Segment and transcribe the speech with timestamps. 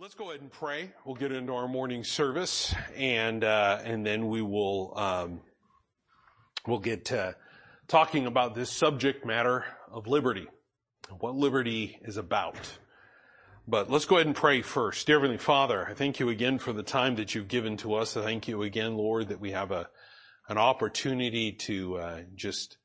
[0.00, 0.92] Let's go ahead and pray.
[1.04, 5.40] We'll get into our morning service, and uh, and then we will um,
[6.68, 7.34] we'll get to
[7.88, 10.46] talking about this subject matter of liberty,
[11.18, 12.54] what liberty is about.
[13.66, 15.04] But let's go ahead and pray first.
[15.08, 18.16] Dear Heavenly Father, I thank you again for the time that you've given to us.
[18.16, 19.88] I thank you again, Lord, that we have a
[20.48, 22.78] an opportunity to uh, just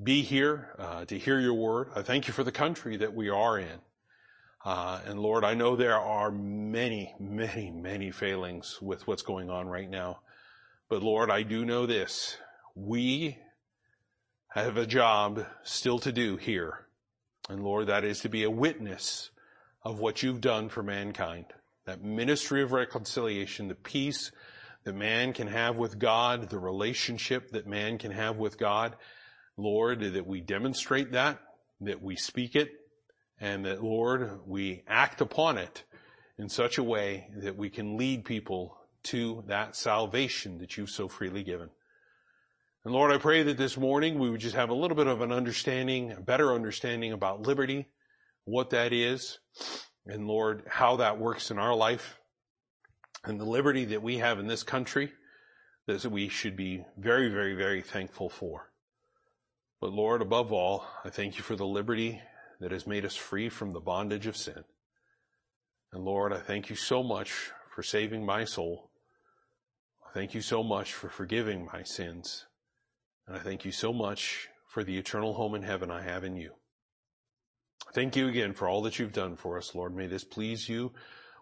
[0.00, 1.88] be here uh, to hear your word.
[1.96, 3.80] I thank you for the country that we are in.
[4.64, 9.68] Uh, and Lord, I know there are many, many, many failings with what's going on
[9.68, 10.20] right now.
[10.88, 12.38] But Lord, I do know this.
[12.74, 13.38] We
[14.48, 16.86] have a job still to do here.
[17.50, 19.30] And Lord, that is to be a witness
[19.82, 21.44] of what you've done for mankind.
[21.84, 24.32] That ministry of reconciliation, the peace
[24.84, 28.96] that man can have with God, the relationship that man can have with God.
[29.58, 31.38] Lord, that we demonstrate that,
[31.82, 32.70] that we speak it,
[33.40, 35.84] and that Lord, we act upon it
[36.38, 41.08] in such a way that we can lead people to that salvation that you've so
[41.08, 41.68] freely given.
[42.84, 45.20] And Lord, I pray that this morning we would just have a little bit of
[45.20, 47.86] an understanding, a better understanding about liberty,
[48.44, 49.38] what that is,
[50.06, 52.18] and Lord, how that works in our life,
[53.24, 55.12] and the liberty that we have in this country
[55.86, 58.70] that we should be very, very, very thankful for.
[59.80, 62.20] But Lord, above all, I thank you for the liberty
[62.64, 64.64] that has made us free from the bondage of sin.
[65.92, 68.90] And Lord, I thank you so much for saving my soul.
[70.08, 72.46] I thank you so much for forgiving my sins.
[73.26, 76.36] And I thank you so much for the eternal home in heaven I have in
[76.36, 76.52] you.
[77.92, 79.94] Thank you again for all that you've done for us, Lord.
[79.94, 80.94] May this please you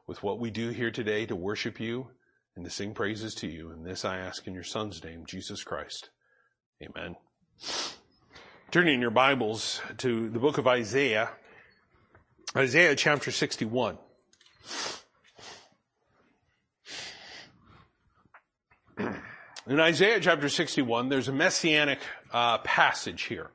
[0.09, 2.09] with what we do here today to worship you
[2.57, 3.71] and to sing praises to you.
[3.71, 6.11] And this I ask in your son's name, Jesus Christ.
[6.83, 7.15] Amen.
[8.73, 11.29] Turning your Bibles to the book of Isaiah,
[12.57, 13.99] Isaiah chapter 61.
[18.97, 21.99] In Isaiah chapter 61, there's a messianic
[22.33, 23.51] uh, passage here.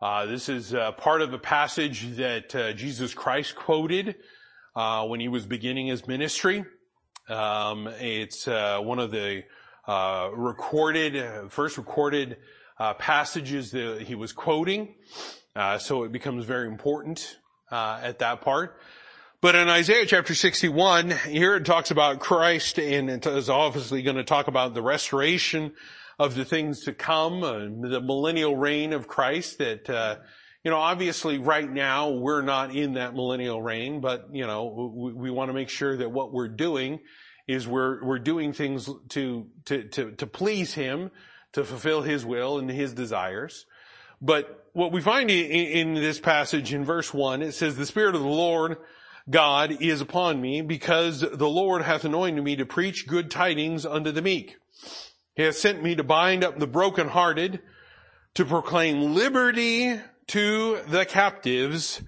[0.00, 4.16] Uh, this is uh, part of a passage that uh, Jesus Christ quoted
[4.74, 6.64] uh, when he was beginning his ministry.
[7.28, 9.42] Um, it's uh, one of the
[10.34, 12.38] recorded, first recorded
[12.94, 14.94] passages that he was quoting.
[15.54, 17.38] Uh, so it becomes very important
[17.70, 18.78] uh, at that part.
[19.40, 24.16] But in Isaiah chapter 61, here it talks about Christ and it is obviously going
[24.16, 25.72] to talk about the restoration
[26.18, 30.16] of the things to come, uh, the millennial reign of Christ that, uh,
[30.62, 35.12] you know, obviously right now we're not in that millennial reign, but, you know, we,
[35.12, 37.00] we want to make sure that what we're doing
[37.48, 41.10] is we're, we're doing things to, to, to, to please Him,
[41.52, 43.66] to fulfill his will and his desires.
[44.20, 48.22] But what we find in, this passage in verse one, it says, the Spirit of
[48.22, 48.76] the Lord
[49.28, 54.12] God is upon me because the Lord hath anointed me to preach good tidings unto
[54.12, 54.56] the meek.
[55.34, 57.60] He hath sent me to bind up the brokenhearted,
[58.34, 62.02] to proclaim liberty to the captives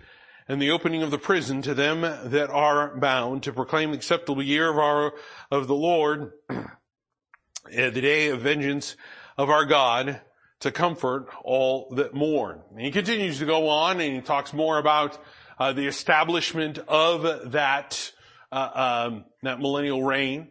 [0.47, 4.43] and the opening of the prison to them that are bound, to proclaim the acceptable
[4.43, 5.15] year of our,
[5.51, 8.97] of the Lord, eh, the day of vengeance
[9.37, 10.21] of our God
[10.61, 12.61] to comfort all that mourn.
[12.71, 15.19] And he continues to go on and he talks more about
[15.59, 18.13] uh, the establishment of that
[18.51, 20.49] uh, um, that millennial reign.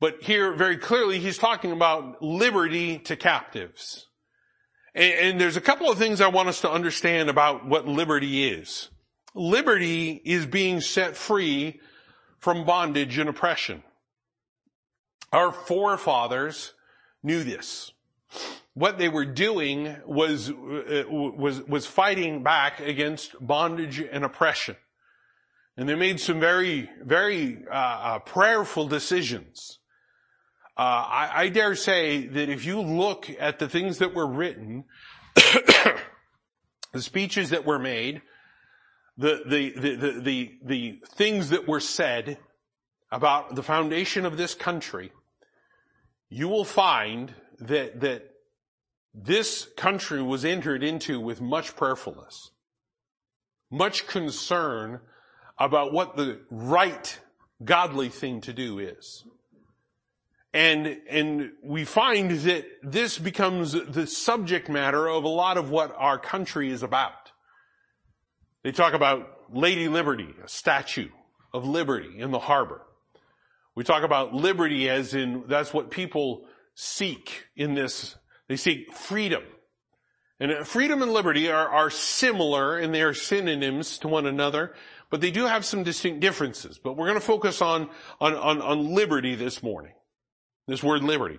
[0.00, 4.08] But here, very clearly, he's talking about liberty to captives.
[4.94, 8.48] And, and there's a couple of things I want us to understand about what liberty
[8.48, 8.88] is.
[9.34, 11.80] Liberty is being set free
[12.38, 13.82] from bondage and oppression.
[15.32, 16.74] Our forefathers
[17.22, 17.92] knew this
[18.74, 24.76] what they were doing was, uh, was, was fighting back against bondage and oppression.
[25.76, 29.78] And they made some very, very uh, uh, prayerful decisions.
[30.76, 34.84] Uh, I, I, dare say that if you look at the things that were written,
[35.34, 38.22] the speeches that were made,
[39.18, 42.38] the, the, the, the, the, the things that were said
[43.10, 45.12] about the foundation of this country,
[46.30, 48.30] you will find that, that
[49.14, 52.50] this country was entered into with much prayerfulness,
[53.70, 55.00] much concern
[55.58, 57.18] about what the right
[57.64, 59.24] godly thing to do is.
[60.54, 65.94] And, and we find that this becomes the subject matter of a lot of what
[65.96, 67.32] our country is about.
[68.62, 71.08] They talk about Lady Liberty, a statue
[71.54, 72.82] of liberty in the harbor.
[73.74, 76.44] We talk about liberty as in, that's what people
[76.74, 78.16] seek in this
[78.52, 79.42] they seek freedom.
[80.38, 84.74] And uh, freedom and liberty are, are similar and they are synonyms to one another,
[85.08, 86.78] but they do have some distinct differences.
[86.78, 87.88] But we're going to focus on,
[88.20, 89.94] on, on, on liberty this morning.
[90.66, 91.38] This word liberty.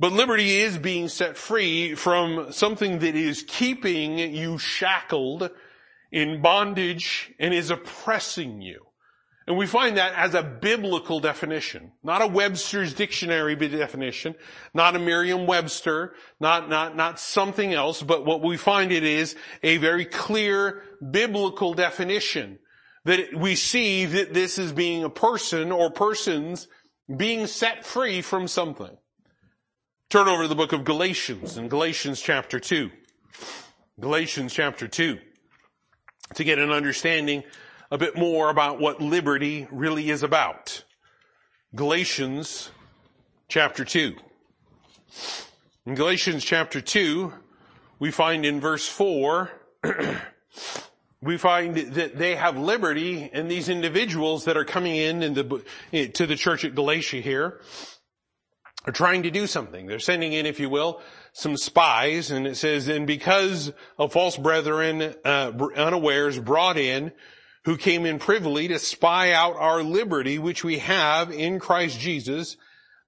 [0.00, 5.50] But liberty is being set free from something that is keeping you shackled
[6.10, 8.87] in bondage and is oppressing you.
[9.48, 14.34] And we find that as a biblical definition, not a Webster's dictionary definition,
[14.74, 19.78] not a Merriam-Webster, not, not, not something else, but what we find it is a
[19.78, 22.58] very clear biblical definition
[23.06, 26.68] that we see that this is being a person or persons
[27.16, 28.98] being set free from something.
[30.10, 32.90] Turn over to the book of Galatians in Galatians chapter 2.
[33.98, 35.18] Galatians chapter 2
[36.34, 37.44] to get an understanding
[37.90, 40.84] a bit more about what liberty really is about.
[41.74, 42.70] Galatians
[43.48, 44.14] chapter 2.
[45.86, 47.32] In Galatians chapter 2,
[47.98, 49.50] we find in verse 4,
[51.22, 56.08] we find that they have liberty and these individuals that are coming in, in the,
[56.08, 57.60] to the church at Galatia here
[58.84, 59.86] are trying to do something.
[59.86, 61.00] They're sending in, if you will,
[61.32, 67.12] some spies and it says, and because of false brethren, uh, unawares brought in
[67.68, 72.56] who came in privily to spy out our liberty, which we have in Christ Jesus,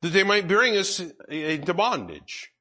[0.02, 2.52] that they might bring us into bondage.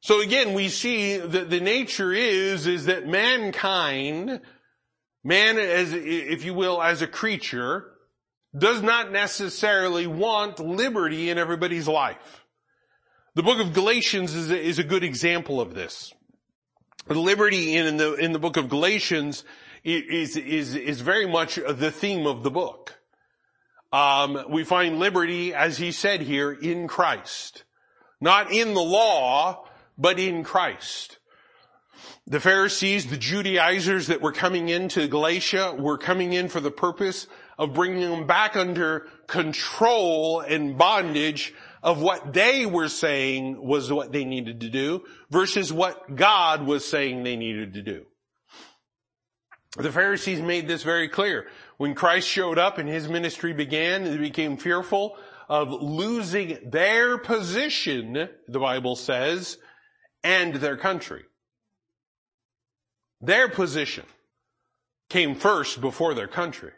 [0.00, 4.42] So again, we see that the nature is, is that mankind,
[5.24, 7.94] man as, if you will, as a creature,
[8.56, 12.44] does not necessarily want liberty in everybody's life.
[13.34, 16.14] The book of Galatians is a, is a good example of this.
[17.08, 19.42] Liberty in the, in the book of Galatians
[19.84, 22.94] is, is, is very much the theme of the book.
[23.92, 27.64] Um, we find liberty, as he said here, in Christ.
[28.20, 29.64] Not in the law,
[29.98, 31.18] but in Christ.
[32.26, 37.26] The Pharisees, the Judaizers that were coming into Galatia were coming in for the purpose
[37.58, 41.52] of bringing them back under control and bondage
[41.82, 46.86] of what they were saying was what they needed to do versus what God was
[46.86, 48.06] saying they needed to do.
[49.76, 51.46] The Pharisees made this very clear.
[51.76, 55.16] When Christ showed up and his ministry began, they became fearful
[55.48, 59.58] of losing their position, the Bible says,
[60.24, 61.24] and their country.
[63.20, 64.06] Their position
[65.08, 66.72] came first before their country.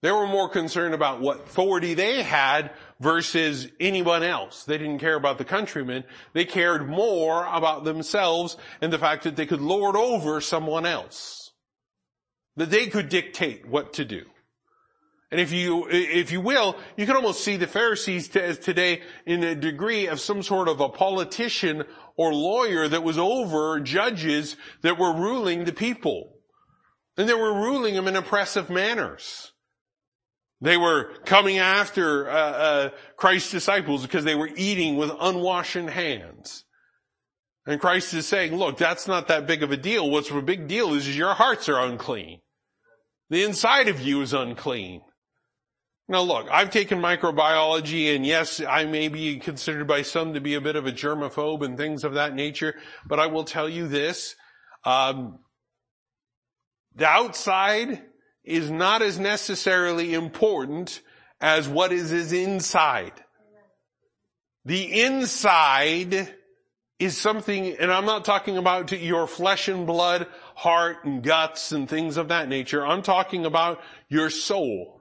[0.00, 2.70] They were more concerned about what authority they had
[3.00, 4.64] versus anyone else.
[4.64, 6.04] They didn't care about the countrymen.
[6.34, 11.47] They cared more about themselves and the fact that they could lord over someone else
[12.58, 14.24] that they could dictate what to do.
[15.30, 19.54] And if you, if you will, you can almost see the Pharisees today in a
[19.54, 21.84] degree of some sort of a politician
[22.16, 26.32] or lawyer that was over judges that were ruling the people.
[27.16, 29.52] And they were ruling them in oppressive manners.
[30.60, 36.64] They were coming after uh, uh, Christ's disciples because they were eating with unwashed hands.
[37.66, 40.10] And Christ is saying, look, that's not that big of a deal.
[40.10, 42.40] What's a big deal is your hearts are unclean.
[43.30, 45.02] The inside of you is unclean.
[46.08, 50.54] Now look, I've taken microbiology and yes, I may be considered by some to be
[50.54, 52.74] a bit of a germaphobe and things of that nature,
[53.06, 54.34] but I will tell you this,
[54.84, 55.40] um,
[56.94, 58.02] the outside
[58.42, 61.02] is not as necessarily important
[61.40, 63.12] as what is is inside.
[64.64, 66.34] The inside
[66.98, 70.26] is something, and I'm not talking about your flesh and blood,
[70.58, 72.84] heart and guts and things of that nature.
[72.84, 75.00] I'm talking about your soul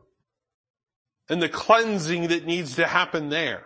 [1.29, 3.63] and the cleansing that needs to happen there.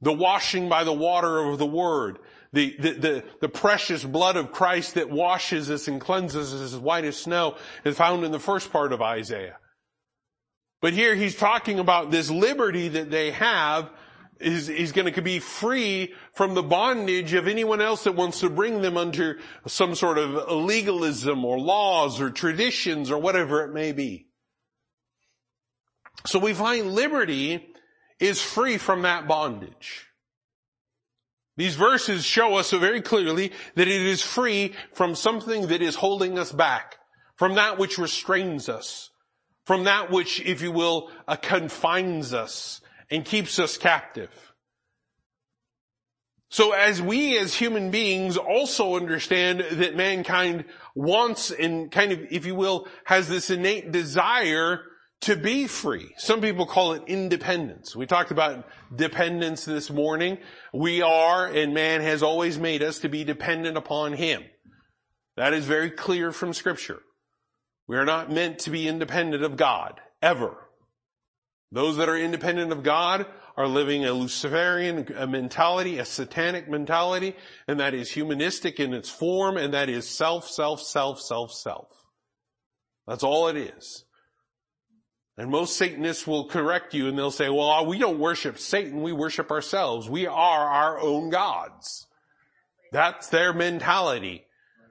[0.00, 2.18] The washing by the water of the word.
[2.54, 6.78] The, the, the, the, precious blood of Christ that washes us and cleanses us as
[6.78, 9.58] white as snow is found in the first part of Isaiah.
[10.80, 13.90] But here he's talking about this liberty that they have
[14.42, 18.50] is, is going to be free from the bondage of anyone else that wants to
[18.50, 23.92] bring them under some sort of legalism or laws or traditions or whatever it may
[23.92, 24.26] be.
[26.26, 27.66] So we find liberty
[28.20, 30.06] is free from that bondage.
[31.56, 35.96] These verses show us so very clearly that it is free from something that is
[35.96, 36.96] holding us back,
[37.36, 39.10] from that which restrains us,
[39.64, 42.80] from that which, if you will, uh, confines us,
[43.12, 44.30] and keeps us captive.
[46.48, 50.64] So as we as human beings also understand that mankind
[50.94, 54.80] wants and kind of, if you will, has this innate desire
[55.22, 56.12] to be free.
[56.16, 57.94] Some people call it independence.
[57.94, 60.38] We talked about dependence this morning.
[60.72, 64.42] We are, and man has always made us to be dependent upon Him.
[65.36, 67.00] That is very clear from scripture.
[67.86, 70.56] We are not meant to be independent of God, ever.
[71.72, 73.26] Those that are independent of God
[73.56, 77.34] are living a Luciferian mentality, a satanic mentality,
[77.66, 81.88] and that is humanistic in its form, and that is self, self, self, self, self.
[83.06, 84.04] That's all it is.
[85.38, 89.12] And most Satanists will correct you and they'll say, well, we don't worship Satan, we
[89.12, 90.08] worship ourselves.
[90.08, 92.06] We are our own gods.
[92.92, 94.44] That's their mentality.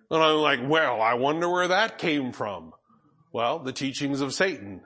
[0.09, 2.73] And I'm like, well, I wonder where that came from.
[3.31, 4.81] Well, the teachings of Satan.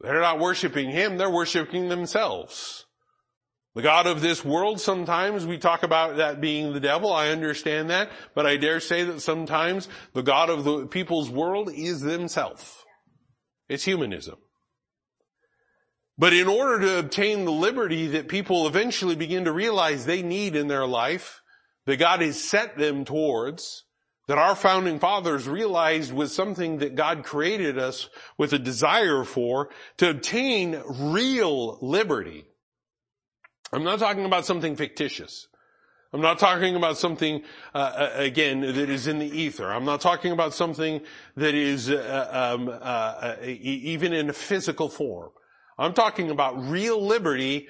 [0.00, 2.86] They're not worshiping him, they're worshiping themselves.
[3.74, 7.90] The God of this world, sometimes we talk about that being the devil, I understand
[7.90, 12.84] that, but I dare say that sometimes the God of the people's world is themselves.
[13.68, 14.36] It's humanism.
[16.16, 20.56] But in order to obtain the liberty that people eventually begin to realize they need
[20.56, 21.40] in their life,
[21.86, 23.84] that God has set them towards,
[24.28, 29.70] that our founding fathers realized was something that God created us with a desire for
[29.96, 32.44] to obtain real liberty.
[33.72, 35.48] I'm not talking about something fictitious.
[36.12, 37.42] I'm not talking about something,
[37.74, 39.70] uh, uh again, that is in the ether.
[39.70, 41.00] I'm not talking about something
[41.36, 45.30] that is uh, um, uh, uh even in a physical form.
[45.78, 47.68] I'm talking about real liberty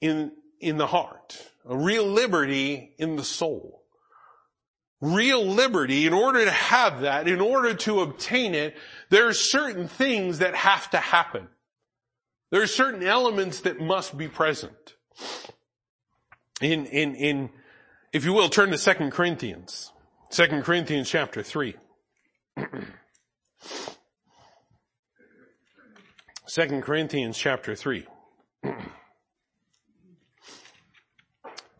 [0.00, 1.38] in, in the heart.
[1.68, 3.81] A real liberty in the soul
[5.02, 8.76] real liberty, in order to have that, in order to obtain it,
[9.10, 11.48] there are certain things that have to happen.
[12.50, 14.94] There are certain elements that must be present.
[16.60, 17.50] In, in, in,
[18.12, 19.92] if you will, turn to 2 Corinthians.
[20.30, 21.74] 2 Corinthians chapter 3.
[26.46, 28.06] 2 Corinthians chapter 3.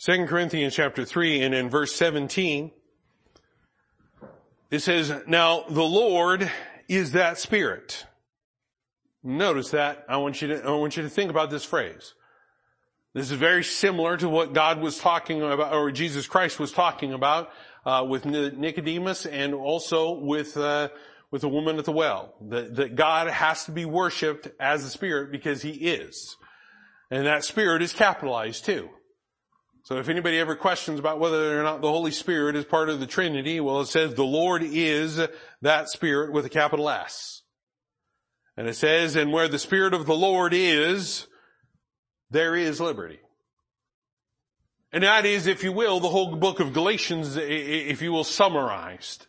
[0.04, 2.72] 2 Corinthians chapter 3 and in verse 17,
[4.72, 6.50] it says, now the Lord
[6.88, 8.06] is that spirit.
[9.22, 10.06] Notice that.
[10.08, 12.14] I want you to, I want you to think about this phrase.
[13.12, 17.12] This is very similar to what God was talking about, or Jesus Christ was talking
[17.12, 17.50] about,
[17.84, 20.88] uh, with Nicodemus and also with, uh,
[21.30, 22.34] with the woman at the well.
[22.48, 26.38] That, that God has to be worshipped as a spirit because he is.
[27.10, 28.88] And that spirit is capitalized too.
[29.84, 33.00] So if anybody ever questions about whether or not the Holy Spirit is part of
[33.00, 35.20] the Trinity, well it says the Lord is
[35.60, 37.42] that Spirit with a capital S.
[38.56, 41.26] And it says, and where the Spirit of the Lord is,
[42.30, 43.18] there is liberty.
[44.92, 49.26] And that is, if you will, the whole book of Galatians, if you will, summarized.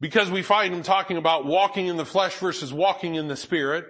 [0.00, 3.86] Because we find him talking about walking in the flesh versus walking in the Spirit.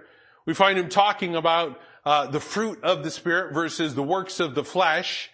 [0.47, 4.55] We find him talking about uh, the fruit of the Spirit versus the works of
[4.55, 5.31] the flesh.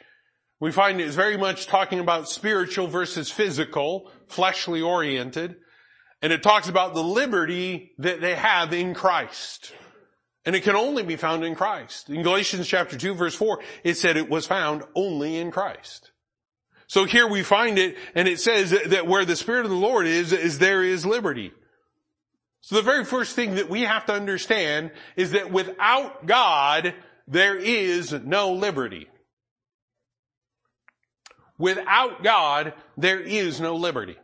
[0.60, 5.56] We find it's very much talking about spiritual versus physical, fleshly oriented.
[6.22, 9.72] And it talks about the liberty that they have in Christ.
[10.44, 12.08] And it can only be found in Christ.
[12.08, 16.12] In Galatians chapter 2 verse 4, it said it was found only in Christ.
[16.88, 20.06] So here we find it, and it says that where the Spirit of the Lord
[20.06, 21.52] is, is there is liberty.
[22.66, 26.94] So the very first thing that we have to understand is that without God,
[27.28, 29.06] there is no liberty.
[31.58, 34.16] Without God, there is no liberty.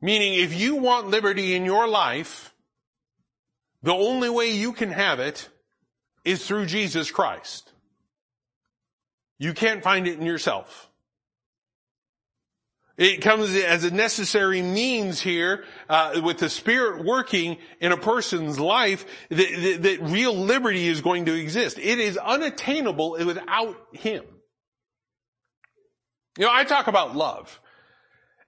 [0.00, 2.54] Meaning if you want liberty in your life,
[3.82, 5.46] the only way you can have it
[6.24, 7.70] is through Jesus Christ.
[9.38, 10.87] You can't find it in yourself.
[12.98, 18.58] It comes as a necessary means here, uh, with the Spirit working in a person's
[18.58, 21.78] life, that, that, that real liberty is going to exist.
[21.78, 24.24] It is unattainable without Him.
[26.36, 27.60] You know, I talk about love.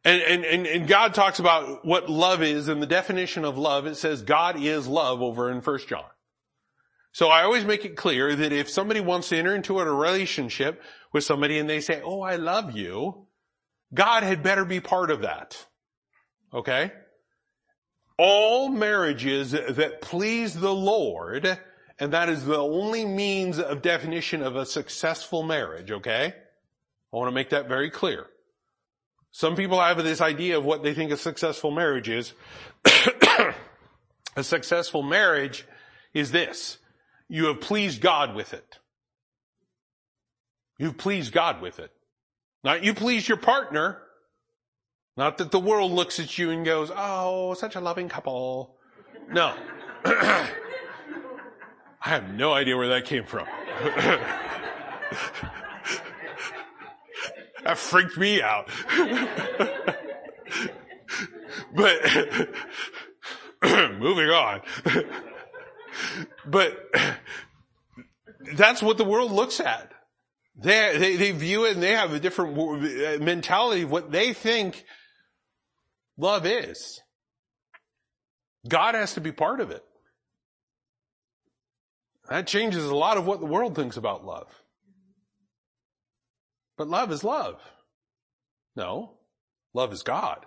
[0.05, 3.87] And, and, and, and God talks about what love is and the definition of love.
[3.87, 6.05] It says God is love over in 1 John.
[7.13, 10.83] So I always make it clear that if somebody wants to enter into a relationship
[11.13, 13.27] with somebody and they say, oh, I love you,
[13.93, 15.67] God had better be part of that.
[16.53, 16.93] Okay?
[18.19, 21.59] All marriages that please the Lord,
[21.99, 26.35] and that is the only means of definition of a successful marriage, okay?
[27.13, 28.27] I want to make that very clear.
[29.33, 32.33] Some people have this idea of what they think a successful marriage is.
[34.37, 35.65] a successful marriage
[36.13, 36.79] is this.
[37.29, 38.79] You have pleased God with it.
[40.79, 41.93] You've pleased God with it.
[42.63, 44.03] Not you please your partner.
[45.17, 48.77] Not that the world looks at you and goes, oh, such a loving couple.
[49.31, 49.55] No.
[50.05, 50.49] I
[52.01, 53.47] have no idea where that came from.
[57.65, 58.71] that freaked me out.
[61.75, 62.03] but
[63.99, 64.63] moving on.
[66.47, 66.91] but
[68.55, 69.93] that's what the world looks at.
[70.63, 74.35] They, they, they view it and they have a different uh, mentality of what they
[74.35, 74.85] think
[76.19, 77.01] love is.
[78.69, 79.83] God has to be part of it.
[82.29, 84.49] That changes a lot of what the world thinks about love.
[86.77, 87.61] But love is love.
[88.77, 89.15] No.
[89.73, 90.45] Love is God.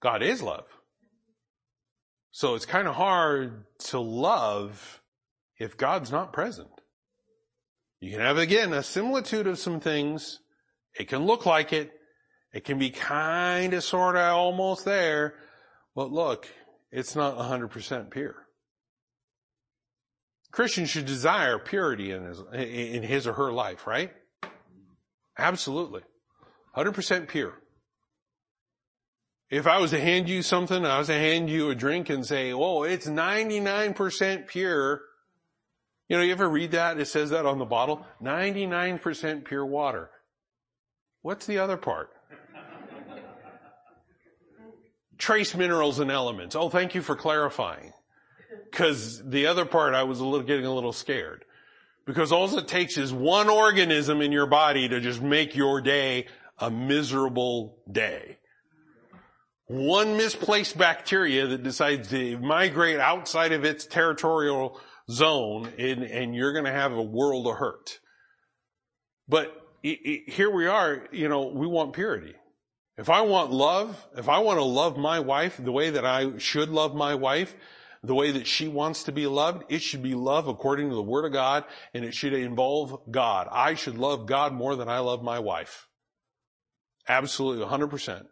[0.00, 0.66] God is love.
[2.30, 5.00] So it's kind of hard to love
[5.58, 6.68] if God's not present.
[8.00, 10.40] You can have again a similitude of some things.
[10.98, 11.92] It can look like it.
[12.52, 15.34] It can be kind of sort of almost there.
[15.94, 16.48] But look,
[16.90, 18.36] it's not 100% pure.
[20.52, 24.12] Christian should desire purity in his, in his or her life, right?
[25.38, 26.02] Absolutely.
[26.76, 27.54] 100% pure.
[29.50, 32.26] If I was to hand you something, I was to hand you a drink and
[32.26, 35.02] say, "Oh, it's 99% pure."
[36.08, 37.00] You know, you ever read that?
[37.00, 38.06] It says that on the bottle.
[38.22, 40.10] 99% pure water.
[41.22, 42.10] What's the other part?
[45.18, 46.54] Trace minerals and elements.
[46.54, 47.92] Oh, thank you for clarifying.
[48.70, 51.44] Cause the other part I was a little, getting a little scared.
[52.04, 56.26] Because all it takes is one organism in your body to just make your day
[56.58, 58.38] a miserable day
[59.66, 66.52] one misplaced bacteria that decides to migrate outside of its territorial zone and, and you're
[66.52, 68.00] going to have a world of hurt.
[69.28, 72.34] But it, it, here we are, you know, we want purity.
[72.96, 76.38] If I want love, if I want to love my wife the way that I
[76.38, 77.54] should love my wife,
[78.02, 81.02] the way that she wants to be loved, it should be love according to the
[81.02, 83.48] Word of God and it should involve God.
[83.50, 85.88] I should love God more than I love my wife.
[87.08, 88.26] Absolutely, 100%.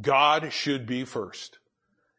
[0.00, 1.58] God should be first.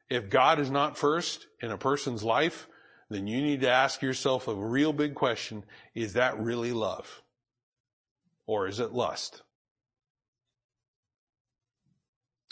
[0.10, 2.68] If God is not first in a person's life,
[3.12, 5.64] then you need to ask yourself a real big question.
[5.94, 7.22] Is that really love?
[8.48, 9.42] Or is it lust?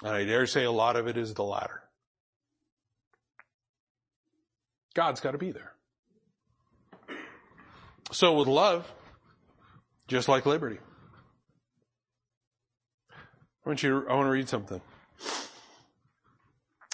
[0.03, 1.83] And I dare say a lot of it is the latter.
[4.93, 5.73] God's got to be there.
[8.11, 8.91] So with love,
[10.07, 10.79] just like liberty.
[13.11, 14.81] I want you, I want to read something.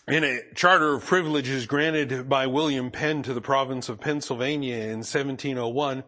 [0.08, 5.00] In a charter of privileges granted by William Penn to the province of Pennsylvania in
[5.00, 6.04] 1701,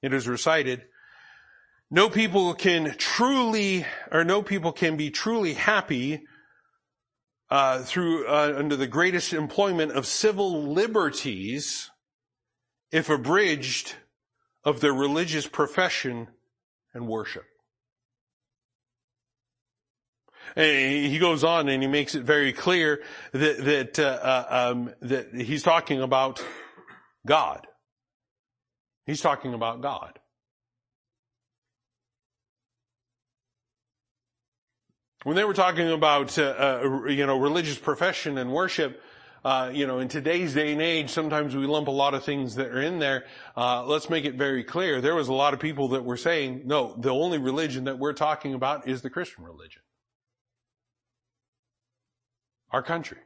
[0.00, 0.86] it is recited,
[1.90, 6.24] no people can truly, or no people can be truly happy
[7.50, 11.90] uh, through uh, under the greatest employment of civil liberties
[12.90, 13.94] if abridged
[14.64, 16.28] of their religious profession
[16.94, 17.44] and worship.
[20.43, 24.94] And he goes on and he makes it very clear that that uh, uh, um,
[25.02, 26.44] that he's talking about
[27.26, 27.66] God.
[29.06, 30.18] He's talking about God.
[35.24, 39.02] When they were talking about uh, uh you know religious profession and worship,
[39.44, 42.54] uh, you know, in today's day and age, sometimes we lump a lot of things
[42.54, 43.24] that are in there.
[43.56, 45.00] Uh, let's make it very clear.
[45.00, 48.12] There was a lot of people that were saying, no, the only religion that we're
[48.12, 49.82] talking about is the Christian religion
[52.74, 53.18] our country.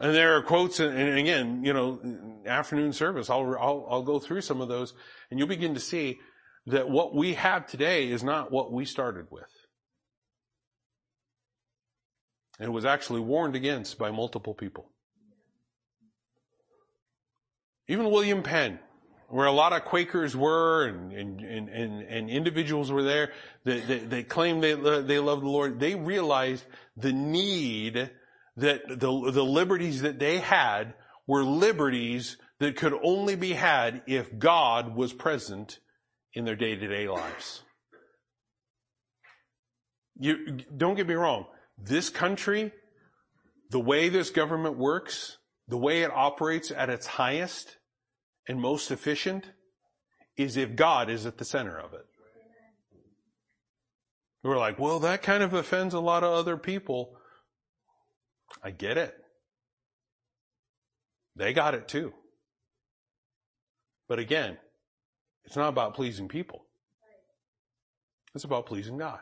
[0.00, 2.00] And there are quotes, and again, you know,
[2.46, 4.94] afternoon service, I'll, I'll, I'll go through some of those,
[5.30, 6.18] and you'll begin to see
[6.66, 9.50] that what we have today is not what we started with.
[12.58, 14.90] And it was actually warned against by multiple people.
[17.88, 18.78] Even William Penn,
[19.28, 23.32] where a lot of Quakers were and, and, and, and individuals were there
[23.64, 26.64] that, that, that claimed they, they loved the Lord, they realized
[26.96, 28.10] the need
[28.56, 30.94] that the, the liberties that they had
[31.26, 35.78] were liberties that could only be had if God was present
[36.32, 37.62] in their day-to-day lives.
[40.18, 41.46] You, don't get me wrong.
[41.76, 42.72] This country,
[43.70, 45.36] the way this government works,
[45.68, 47.76] the way it operates at its highest,
[48.48, 49.50] and most efficient
[50.36, 52.06] is if God is at the center of it.
[54.46, 57.16] We're like, well, that kind of offends a lot of other people.
[58.62, 59.14] I get it.
[61.34, 62.12] They got it too.
[64.08, 64.56] But again,
[65.44, 66.64] it's not about pleasing people.
[68.34, 69.20] It's about pleasing God.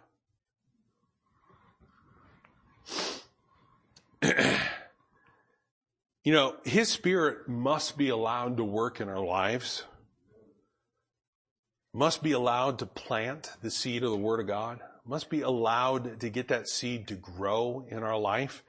[6.26, 9.84] You know, His Spirit must be allowed to work in our lives
[11.94, 16.20] must be allowed to plant the seed of the Word of God, must be allowed
[16.20, 18.64] to get that seed to grow in our life.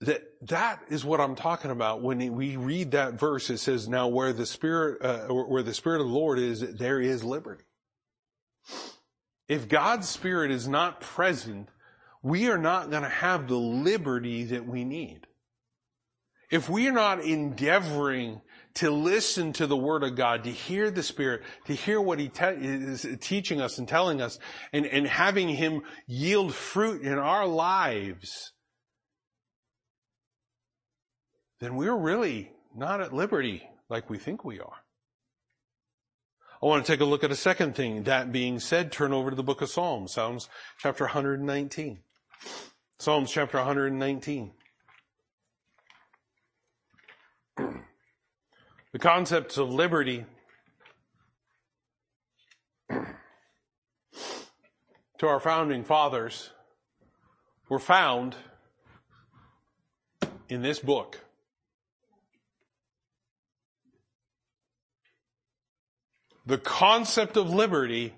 [0.00, 3.48] That, that is what I'm talking about when we read that verse.
[3.50, 7.00] It says, now where the Spirit, uh, where the Spirit of the Lord is, there
[7.00, 7.64] is liberty.
[9.48, 11.68] If God's Spirit is not present,
[12.22, 15.26] we are not going to have the liberty that we need.
[16.50, 18.40] If we are not endeavoring
[18.74, 22.28] to listen to the Word of God, to hear the Spirit, to hear what He
[22.28, 24.38] te- is teaching us and telling us,
[24.72, 28.52] and, and having Him yield fruit in our lives,
[31.60, 34.82] then we're really not at liberty like we think we are.
[36.62, 38.04] I want to take a look at a second thing.
[38.04, 41.98] That being said, turn over to the book of Psalms, Psalms chapter 119.
[42.98, 44.52] Psalms chapter 119.
[48.92, 50.26] The concepts of liberty
[52.90, 53.06] to
[55.26, 56.50] our founding fathers
[57.70, 58.36] were found
[60.50, 61.18] in this book.
[66.44, 68.12] The concept of liberty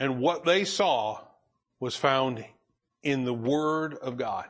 [0.00, 1.20] and what they saw
[1.78, 2.44] was found
[3.04, 4.46] in the Word of God.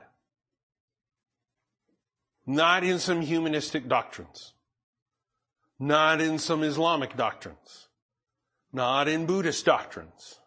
[2.46, 4.54] Not in some humanistic doctrines.
[5.78, 7.88] Not in some Islamic doctrines.
[8.72, 10.40] Not in Buddhist doctrines.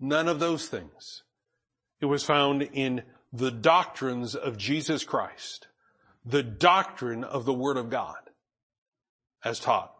[0.00, 1.24] None of those things.
[2.00, 3.02] It was found in
[3.32, 5.66] the doctrines of Jesus Christ.
[6.24, 8.18] The doctrine of the Word of God
[9.44, 9.92] as taught.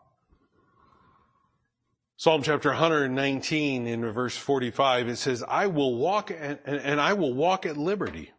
[2.16, 7.32] Psalm chapter 119 in verse 45, it says, I will walk and, and I will
[7.32, 8.32] walk at liberty,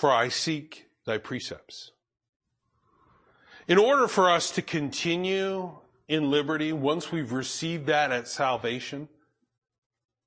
[0.00, 1.90] for I seek thy precepts.
[3.68, 5.76] In order for us to continue
[6.08, 9.10] in liberty, once we've received that at salvation,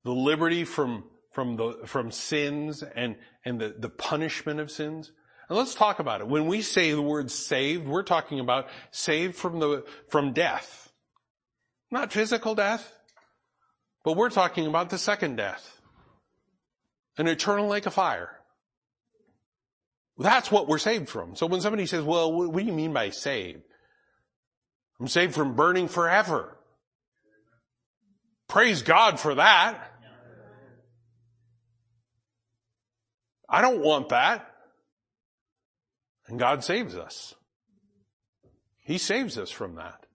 [0.04, 5.10] the liberty from, from the, from sins and, and the, the punishment of sins,
[5.48, 6.28] and let's talk about it.
[6.28, 10.92] When we say the word saved, we're talking about saved from the, from death.
[11.90, 12.92] Not physical death,
[14.04, 15.80] but we're talking about the second death.
[17.18, 18.38] An eternal lake of fire.
[20.18, 21.34] That's what we're saved from.
[21.34, 23.62] So when somebody says, well, what do you mean by saved?
[25.00, 26.56] I'm saved from burning forever.
[28.46, 29.90] Praise God for that.
[33.48, 34.50] I don't want that.
[36.26, 37.34] And God saves us.
[38.78, 40.06] He saves us from that.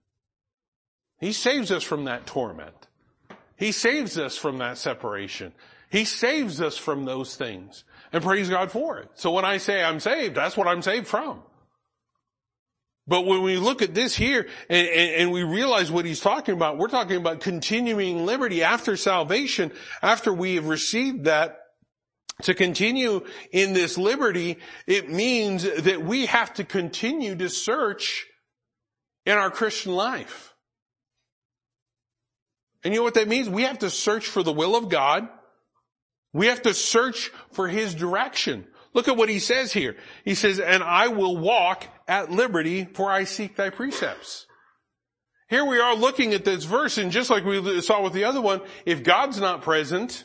[1.18, 2.86] He saves us from that torment.
[3.56, 5.52] He saves us from that separation.
[5.90, 7.84] He saves us from those things.
[8.12, 9.08] And praise God for it.
[9.14, 11.42] So when I say I'm saved, that's what I'm saved from.
[13.06, 16.54] But when we look at this here and, and, and, we realize what he's talking
[16.54, 21.58] about, we're talking about continuing liberty after salvation, after we have received that
[22.42, 28.26] to continue in this liberty, it means that we have to continue to search
[29.26, 30.54] in our Christian life.
[32.84, 33.48] And you know what that means?
[33.48, 35.28] We have to search for the will of God.
[36.32, 38.66] We have to search for His direction.
[38.92, 39.96] Look at what He says here.
[40.24, 44.46] He says, and I will walk at liberty for I seek thy precepts.
[45.48, 48.40] Here we are looking at this verse and just like we saw with the other
[48.40, 50.24] one, if God's not present,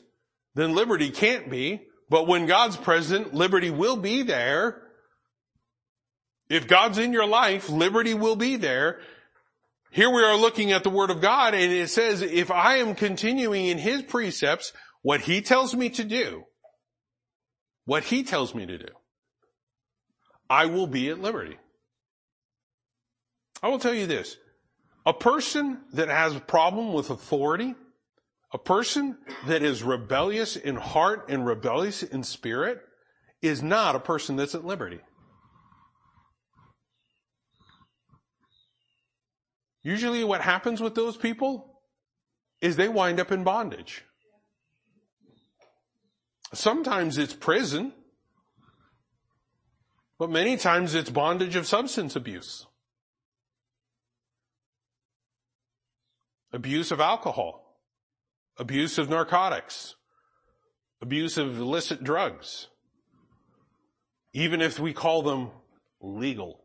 [0.53, 1.81] then liberty can't be.
[2.09, 4.83] But when God's present, liberty will be there.
[6.49, 8.99] If God's in your life, liberty will be there.
[9.89, 12.93] Here we are looking at the Word of God and it says, if I am
[12.93, 14.73] continuing in His precepts,
[15.05, 16.45] what He tells me to do,
[17.85, 18.87] what He tells me to do,
[20.49, 21.59] I will be at liberty.
[23.61, 24.35] I will tell you this.
[25.05, 27.75] A person that has a problem with authority
[28.55, 32.79] a person that is rebellious in heart and rebellious in spirit
[33.41, 35.01] is not a person that's at liberty.
[39.83, 41.81] Usually what happens with those people
[42.61, 44.04] is they wind up in bondage.
[46.53, 47.93] Sometimes it's prison,
[50.17, 52.65] but many times it's bondage of substance abuse.
[56.53, 57.65] Abuse of alcohol
[58.57, 59.95] abuse of narcotics,
[61.01, 62.67] abuse of illicit drugs,
[64.33, 65.49] even if we call them
[66.01, 66.61] legal.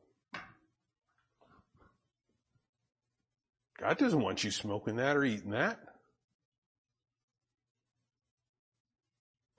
[3.78, 5.80] God doesn't want you smoking that or eating that.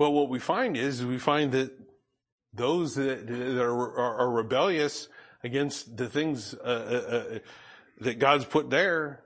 [0.02, 1.72] But what we find is we find that
[2.56, 5.08] those that, that are, are, are, rebellious
[5.44, 7.40] against the things uh, uh, uh
[8.00, 9.22] that God's put there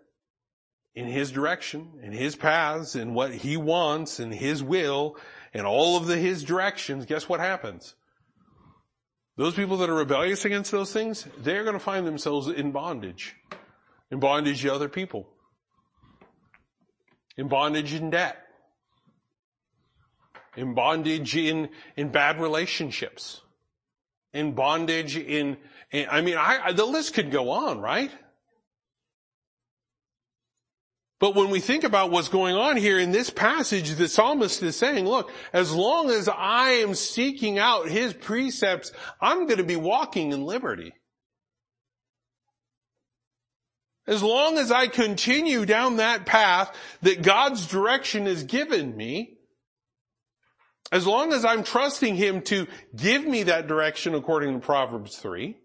[0.94, 5.16] in His direction, in His paths, in what He wants, in His will,
[5.54, 7.96] and all of the His directions, guess what happens?
[9.38, 13.38] Those people that are rebellious against those things, they're going to find themselves in bondage.
[14.12, 15.30] In bondage to other people.
[17.38, 18.45] In bondage in debt.
[20.56, 23.42] In bondage in, in bad relationships.
[24.34, 25.58] In bondage in,
[25.92, 28.12] in I mean, I, the list could go on, right?
[31.20, 34.76] But when we think about what's going on here in this passage, the psalmist is
[34.76, 38.92] saying, look, as long as I am seeking out his precepts,
[39.22, 40.94] I'm going to be walking in liberty.
[44.08, 49.35] As long as I continue down that path that God's direction has given me,
[50.92, 55.58] as long as I'm trusting Him to give me that direction according to Proverbs 3,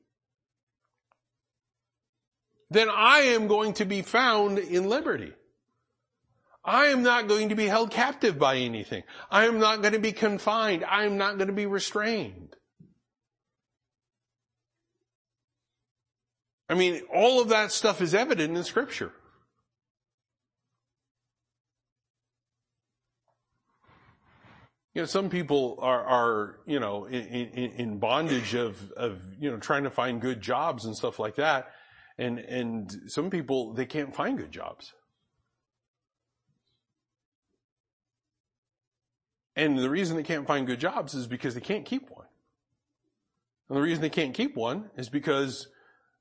[2.70, 5.32] then I am going to be found in liberty.
[6.64, 9.02] I am not going to be held captive by anything.
[9.30, 10.84] I am not going to be confined.
[10.84, 12.54] I am not going to be restrained.
[16.68, 19.12] I mean, all of that stuff is evident in scripture.
[24.94, 29.90] You know, some people are, you know, in, bondage of, of, you know, trying to
[29.90, 31.70] find good jobs and stuff like that.
[32.18, 34.92] And, and some people, they can't find good jobs.
[39.54, 42.26] And the reason they can't find good jobs is because they can't keep one.
[43.68, 45.68] And the reason they can't keep one is because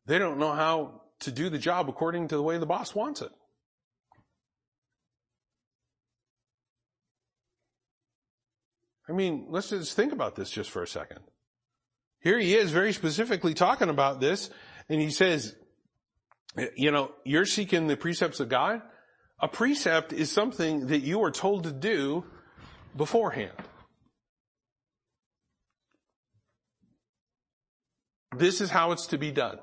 [0.05, 3.21] they don't know how to do the job according to the way the boss wants
[3.21, 3.31] it.
[9.09, 11.19] I mean, let's just think about this just for a second.
[12.21, 14.49] Here he is very specifically talking about this,
[14.87, 15.55] and he says,
[16.75, 18.81] you know, you're seeking the precepts of God.
[19.39, 22.25] A precept is something that you are told to do
[22.95, 23.53] beforehand.
[28.35, 29.59] This is how it's to be done.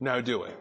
[0.00, 0.58] Now do it.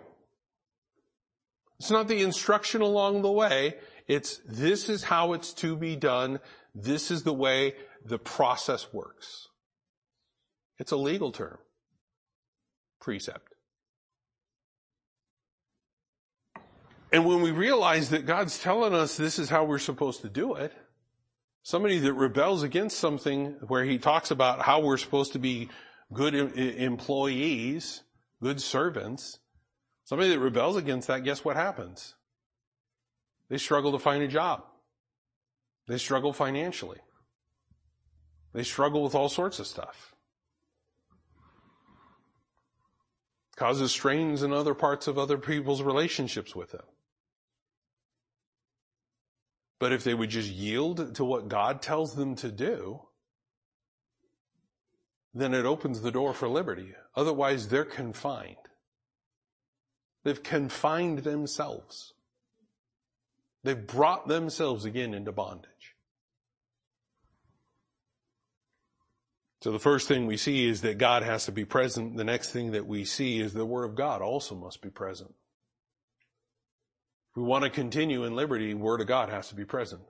[1.80, 3.76] It's not the instruction along the way.
[4.08, 6.39] It's this is how it's to be done.
[6.74, 7.74] This is the way
[8.06, 9.48] the process works.
[10.78, 11.58] It's a legal term.
[13.02, 13.54] Precept.
[17.12, 20.56] And when we realize that God's telling us this is how we're supposed to do
[20.56, 20.74] it,
[21.63, 25.70] somebody that rebels against something where he talks about how we're supposed to be
[26.12, 28.04] good employees,
[28.41, 29.39] good servants,
[30.04, 32.14] somebody that rebels against that, guess what happens?
[33.50, 34.64] They struggle to find a job.
[35.88, 37.00] They struggle financially.
[38.54, 40.16] They struggle with all sorts of stuff.
[43.56, 46.86] Causes strains in other parts of other people's relationships with them.
[49.80, 53.02] But if they would just yield to what God tells them to do,
[55.34, 56.94] then it opens the door for liberty.
[57.16, 58.56] Otherwise, they're confined.
[60.24, 62.14] They've confined themselves.
[63.65, 65.95] They've brought themselves again into bondage.
[69.62, 72.15] So the first thing we see is that God has to be present.
[72.15, 75.34] The next thing that we see is the Word of God also must be present.
[77.32, 80.04] If we want to continue in liberty, Word of God has to be present.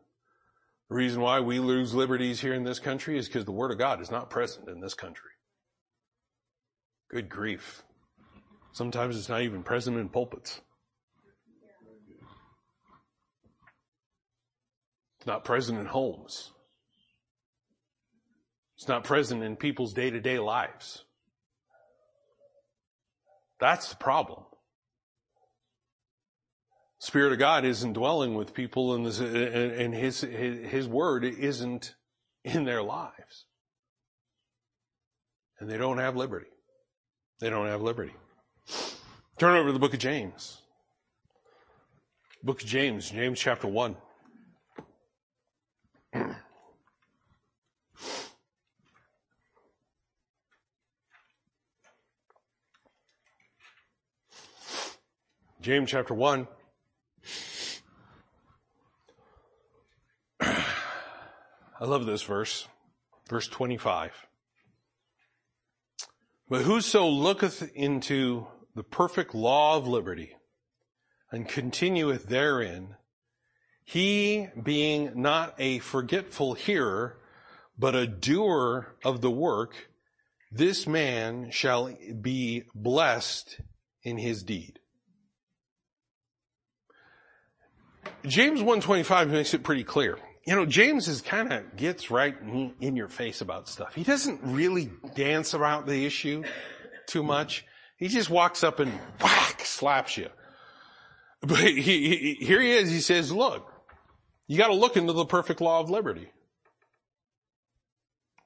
[0.89, 3.77] The reason why we lose liberties here in this country is because the Word of
[3.77, 5.31] God is not present in this country.
[7.09, 7.83] Good grief.
[8.73, 10.59] Sometimes it's not even present in pulpits.
[15.25, 16.51] It's not present in homes.
[18.77, 21.03] It's not present in people's day to day lives.
[23.59, 24.43] That's the problem.
[26.99, 31.95] Spirit of God isn't dwelling with people and, and his, his, his word isn't
[32.43, 33.45] in their lives.
[35.59, 36.51] And they don't have liberty.
[37.39, 38.13] They don't have liberty.
[39.39, 40.61] Turn over to the book of James.
[42.43, 43.95] Book of James, James chapter 1.
[55.65, 56.47] James chapter 1.
[60.39, 60.63] I
[61.81, 62.67] love this verse.
[63.27, 64.11] Verse 25.
[66.47, 70.35] But whoso looketh into the perfect law of liberty
[71.31, 72.97] and continueth therein,
[73.83, 77.17] he being not a forgetful hearer,
[77.75, 79.89] but a doer of the work,
[80.51, 83.61] this man shall be blessed
[84.03, 84.77] in his deed.
[88.27, 90.17] James 125 makes it pretty clear.
[90.45, 92.35] You know, James is kind of gets right
[92.79, 93.95] in your face about stuff.
[93.95, 96.43] He doesn't really dance about the issue
[97.07, 97.65] too much.
[97.97, 100.29] He just walks up and whack, slaps you.
[101.41, 102.89] But he, he, here he is.
[102.91, 103.71] He says, look,
[104.47, 106.29] you got to look into the perfect law of liberty.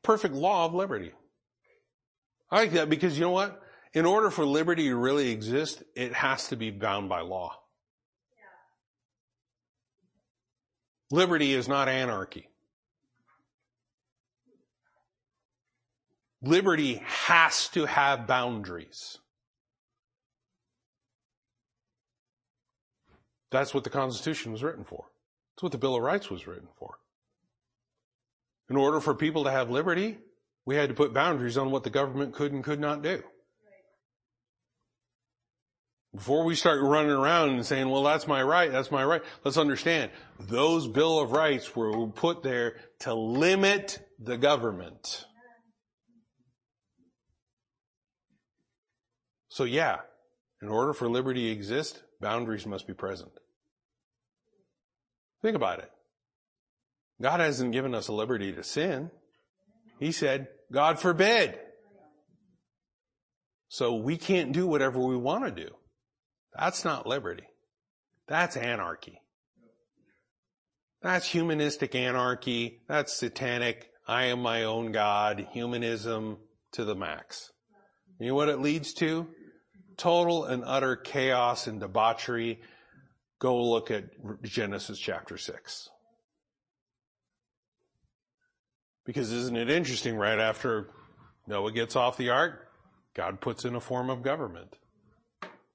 [0.03, 1.11] Perfect law of liberty.
[2.49, 3.61] I like that because you know what?
[3.93, 7.58] In order for liberty to really exist, it has to be bound by law.
[11.11, 12.49] Liberty is not anarchy.
[16.41, 19.17] Liberty has to have boundaries.
[23.51, 25.05] That's what the Constitution was written for.
[25.55, 26.99] That's what the Bill of Rights was written for.
[28.69, 30.19] In order for people to have liberty,
[30.65, 33.23] we had to put boundaries on what the government could and could not do.
[36.15, 39.57] Before we start running around and saying, well, that's my right, that's my right, let's
[39.57, 45.25] understand, those Bill of Rights were put there to limit the government.
[49.49, 49.97] So yeah,
[50.63, 53.31] in order for liberty to exist, boundaries must be present.
[55.43, 55.91] Think about it.
[57.21, 59.11] God hasn't given us a liberty to sin.
[59.99, 61.59] He said, God forbid.
[63.67, 65.69] So we can't do whatever we want to do.
[66.57, 67.47] That's not liberty.
[68.27, 69.21] That's anarchy.
[71.01, 72.81] That's humanistic anarchy.
[72.88, 73.89] That's satanic.
[74.07, 75.47] I am my own God.
[75.51, 76.38] Humanism
[76.73, 77.51] to the max.
[78.19, 79.27] You know what it leads to?
[79.97, 82.62] Total and utter chaos and debauchery.
[83.39, 84.05] Go look at
[84.43, 85.89] Genesis chapter 6.
[89.05, 90.89] Because isn't it interesting right after
[91.47, 92.67] Noah gets off the ark,
[93.15, 94.75] God puts in a form of government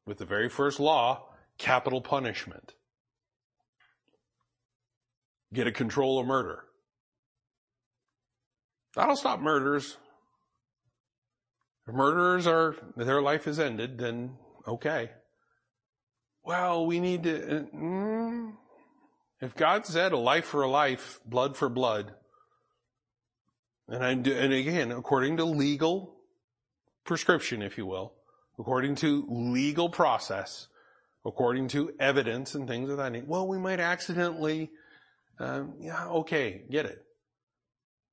[0.06, 2.74] with the very first law, capital punishment.
[5.52, 6.64] Get a control of murder.
[8.94, 9.96] That'll stop murders.
[11.86, 14.36] If murderers are, their life is ended, then
[14.66, 15.10] okay.
[16.44, 18.52] Well, we need to, uh, mm,
[19.40, 22.14] if God said a life for a life, blood for blood,
[23.88, 26.16] and I do, and again, according to legal
[27.04, 28.14] prescription, if you will,
[28.58, 30.68] according to legal process,
[31.24, 33.26] according to evidence and things of that nature.
[33.26, 34.70] Well, we might accidentally,
[35.38, 37.02] um, yeah, okay, get it.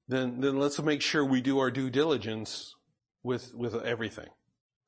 [0.08, 2.76] Then, then let's make sure we do our due diligence
[3.24, 4.28] with, with everything.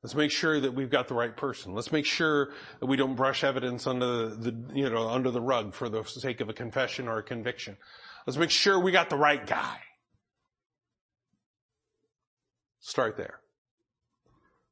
[0.02, 1.72] Let's make sure that we've got the right person.
[1.74, 5.72] Let's make sure that we don't brush evidence under the, you know, under the rug
[5.72, 7.78] for the sake of a confession or a conviction.
[8.26, 9.78] Let's make sure we got the right guy.
[12.80, 13.40] Start there.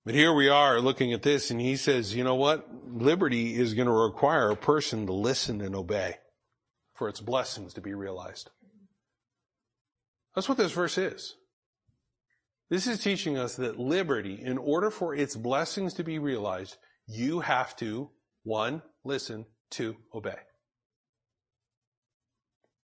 [0.04, 2.68] But here we are looking at this and he says, you know what?
[2.92, 6.16] Liberty is going to require a person to listen and obey
[6.94, 8.50] for its blessings to be realized.
[10.34, 11.36] That's what this verse is.
[12.68, 17.40] This is teaching us that liberty, in order for its blessings to be realized, you
[17.40, 18.10] have to,
[18.44, 20.38] one, listen, two, obey.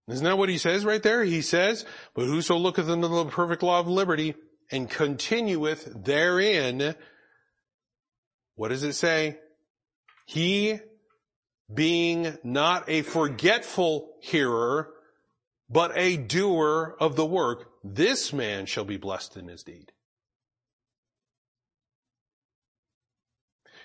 [0.09, 1.25] Isn't that what he says right there?
[1.25, 4.35] He says, but whoso looketh into the perfect law of liberty
[4.71, 6.95] and continueth therein,
[8.55, 9.39] what does it say?
[10.27, 10.81] He
[11.73, 14.91] being not a forgetful hearer,
[15.69, 19.93] but a doer of the work, this man shall be blessed in his deed.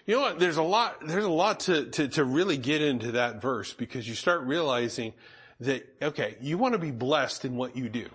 [0.06, 0.40] You know what?
[0.40, 4.08] There's a lot, there's a lot to, to, to really get into that verse because
[4.08, 5.14] you start realizing
[5.60, 8.10] that, okay, you want to be blessed in what you do.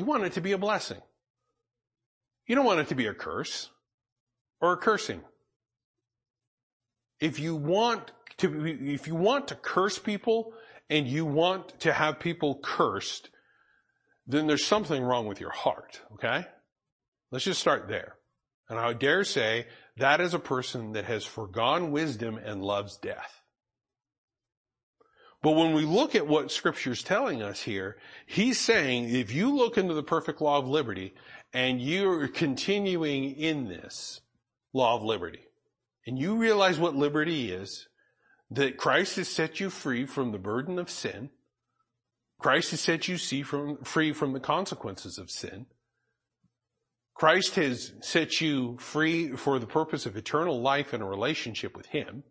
[0.00, 0.96] You want it to be a blessing.
[2.46, 3.68] You don't want it to be a curse
[4.58, 5.20] or a cursing.
[7.20, 10.54] If you want to, if you want to curse people
[10.88, 13.28] and you want to have people cursed,
[14.26, 16.46] then there's something wrong with your heart, okay?
[17.30, 18.16] Let's just start there.
[18.70, 19.66] And I dare say
[19.98, 23.39] that is a person that has forgone wisdom and loves death.
[25.42, 29.78] But when we look at what scripture's telling us here, he's saying if you look
[29.78, 31.14] into the perfect law of liberty
[31.52, 34.20] and you're continuing in this
[34.74, 35.46] law of liberty
[36.06, 37.88] and you realize what liberty is,
[38.50, 41.30] that Christ has set you free from the burden of sin,
[42.38, 43.16] Christ has set you
[43.84, 45.66] free from the consequences of sin,
[47.14, 51.86] Christ has set you free for the purpose of eternal life and a relationship with
[51.86, 52.24] Him,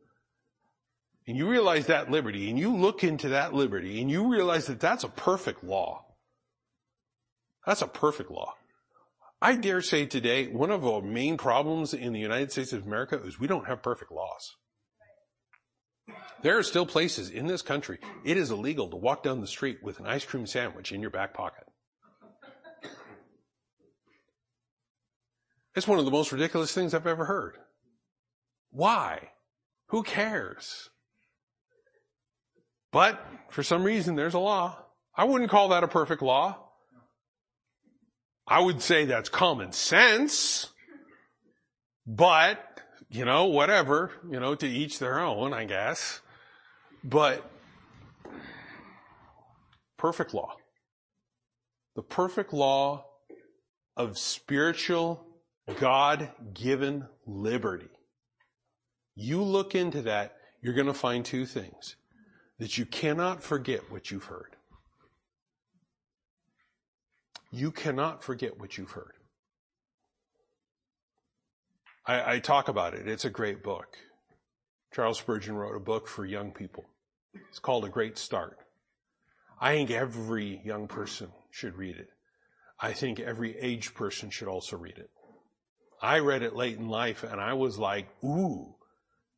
[1.30, 4.80] and you realize that liberty and you look into that liberty and you realize that
[4.80, 6.04] that's a perfect law.
[7.68, 8.56] That's a perfect law.
[9.40, 13.22] I dare say today, one of our main problems in the United States of America
[13.24, 14.56] is we don't have perfect laws.
[16.42, 19.84] There are still places in this country, it is illegal to walk down the street
[19.84, 21.66] with an ice cream sandwich in your back pocket.
[25.76, 27.56] It's one of the most ridiculous things I've ever heard.
[28.72, 29.30] Why?
[29.90, 30.90] Who cares?
[32.92, 34.78] But for some reason there's a law.
[35.16, 36.58] I wouldn't call that a perfect law.
[38.48, 40.72] I would say that's common sense.
[42.08, 46.22] But, you know, whatever, you know, to each their own, I guess.
[47.04, 47.50] But
[49.98, 50.56] perfect law.
[51.96, 53.06] The perfect law
[53.96, 55.26] of spiritual,
[55.80, 57.90] God-given liberty.
[59.16, 61.98] You look into that, you're going to find two things.
[62.60, 64.56] That you cannot forget what you've heard.
[67.52, 69.14] You cannot forget what you've heard.
[72.06, 73.08] I, I talk about it.
[73.08, 73.98] It's a great book.
[74.94, 76.86] Charles Spurgeon wrote a book for young people.
[77.50, 78.58] It's called A Great Start.
[79.62, 82.10] I think every young person should read it.
[82.80, 85.10] I think every age person should also read it.
[86.02, 88.76] I read it late in life and I was like, ooh,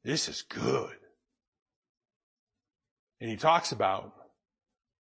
[0.03, 0.95] this is good.
[3.22, 4.11] And he talks about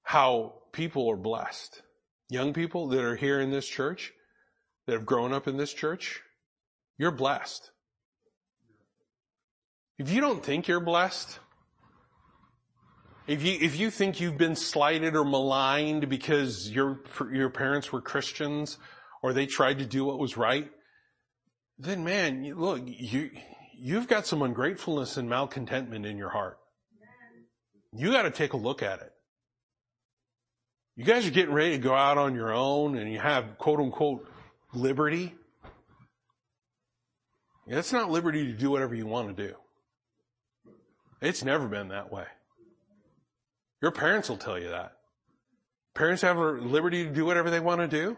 [0.03, 1.81] how people are blessed.
[2.29, 4.13] Young people that are here in this church,
[4.85, 6.21] that have grown up in this church,
[6.97, 7.71] you're blessed.
[9.97, 11.39] If you don't think you're blessed,
[13.27, 16.99] if you, if you think you've been slighted or maligned because your,
[17.31, 18.77] your parents were Christians
[19.23, 20.69] or they tried to do what was right,
[21.79, 23.31] then man, look, you,
[23.75, 26.57] you've got some ungratefulness and malcontentment in your heart.
[27.93, 29.11] You gotta take a look at it.
[30.95, 33.79] You guys are getting ready to go out on your own and you have quote
[33.79, 34.27] unquote
[34.73, 35.33] liberty.
[37.67, 39.55] It's not liberty to do whatever you want to do.
[41.21, 42.25] It's never been that way.
[43.81, 44.97] Your parents will tell you that.
[45.93, 48.17] Parents have liberty to do whatever they want to do.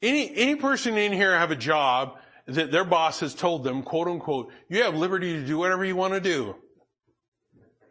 [0.00, 4.08] Any, any person in here have a job that their boss has told them, quote
[4.08, 6.56] unquote, you have liberty to do whatever you want to do.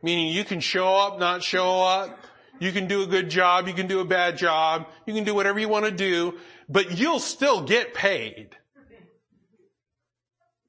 [0.04, 2.18] Meaning you can show up, not show up.
[2.60, 3.68] You can do a good job.
[3.68, 4.88] You can do a bad job.
[5.06, 6.38] You can do whatever you want to do,
[6.70, 8.56] but you'll still get paid.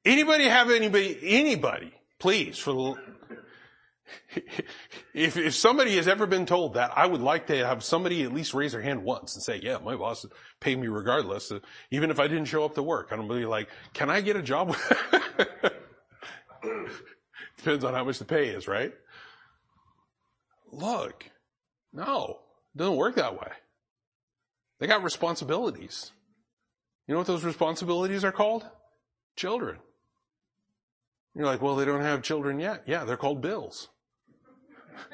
[0.04, 2.98] Anybody have anybody, anybody, please, for
[5.14, 8.32] if, if somebody has ever been told that, I would like to have somebody at
[8.32, 10.26] least raise their hand once and say, yeah, my boss
[10.60, 11.60] paid me regardless, uh,
[11.90, 13.08] even if I didn't show up to work.
[13.12, 14.76] I don't be like, can I get a job?
[17.58, 18.92] Depends on how much the pay is, right?
[20.72, 21.30] Look,
[21.92, 22.40] no,
[22.74, 23.52] it doesn't work that way.
[24.80, 26.12] They got responsibilities.
[27.06, 28.66] You know what those responsibilities are called?
[29.36, 29.78] Children.
[31.34, 32.84] You're like, well, they don't have children yet.
[32.86, 33.88] Yeah, they're called bills.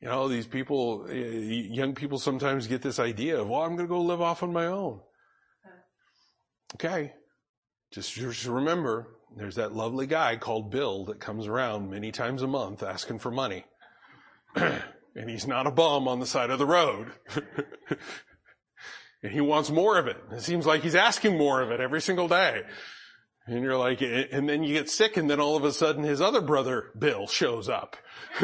[0.00, 3.88] you know, these people, eh, young people sometimes get this idea of, well, I'm going
[3.88, 5.00] to go live off on my own.
[6.74, 7.12] Okay.
[7.92, 12.46] Just, just remember, there's that lovely guy called Bill that comes around many times a
[12.46, 13.64] month asking for money.
[14.54, 17.12] and he's not a bum on the side of the road.
[19.22, 20.16] and he wants more of it.
[20.32, 22.62] It seems like he's asking more of it every single day.
[23.46, 26.20] And you're like, and then you get sick and then all of a sudden his
[26.20, 27.96] other brother, Bill, shows up.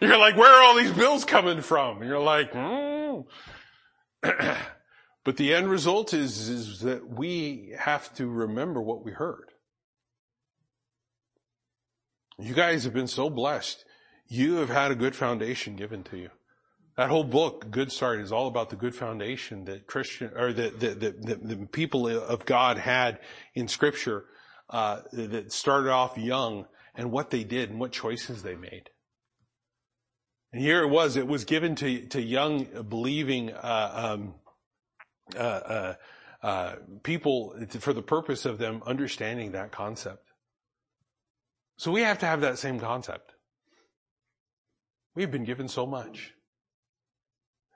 [0.00, 1.98] you're like, where are all these bills coming from?
[1.98, 3.24] And you're like, mm.
[5.26, 9.50] but the end result is, is that we have to remember what we heard.
[12.38, 13.84] You guys have been so blessed.
[14.28, 16.30] You have had a good foundation given to you.
[16.96, 20.78] That whole book, Good Start, is all about the good foundation that Christian or that
[20.78, 23.18] the, the, the, the, people of God had
[23.52, 24.26] in Scripture
[24.70, 28.90] uh, that started off young and what they did and what choices they made.
[30.52, 34.34] And here it was; it was given to to young believing uh, um,
[35.34, 35.94] uh, uh,
[36.42, 40.26] uh people for the purpose of them understanding that concept.
[41.78, 43.32] So we have to have that same concept.
[45.14, 46.34] We've been given so much.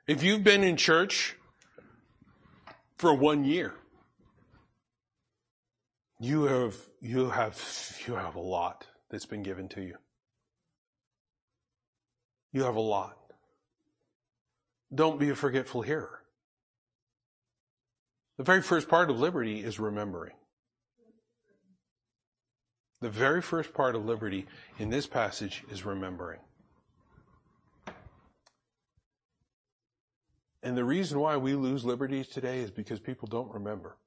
[0.07, 1.37] If you've been in church
[2.97, 3.75] for one year,
[6.19, 7.59] you have, you have,
[8.07, 9.97] you have a lot that's been given to you.
[12.53, 13.17] You have a lot.
[14.95, 16.20] Don't be a forgetful hearer.
[18.41, 20.33] The very first part of liberty is remembering.
[23.03, 24.47] The very first part of liberty
[24.79, 26.41] in this passage is remembering.
[30.63, 33.99] And the reason why we lose liberties today is because people don't remember.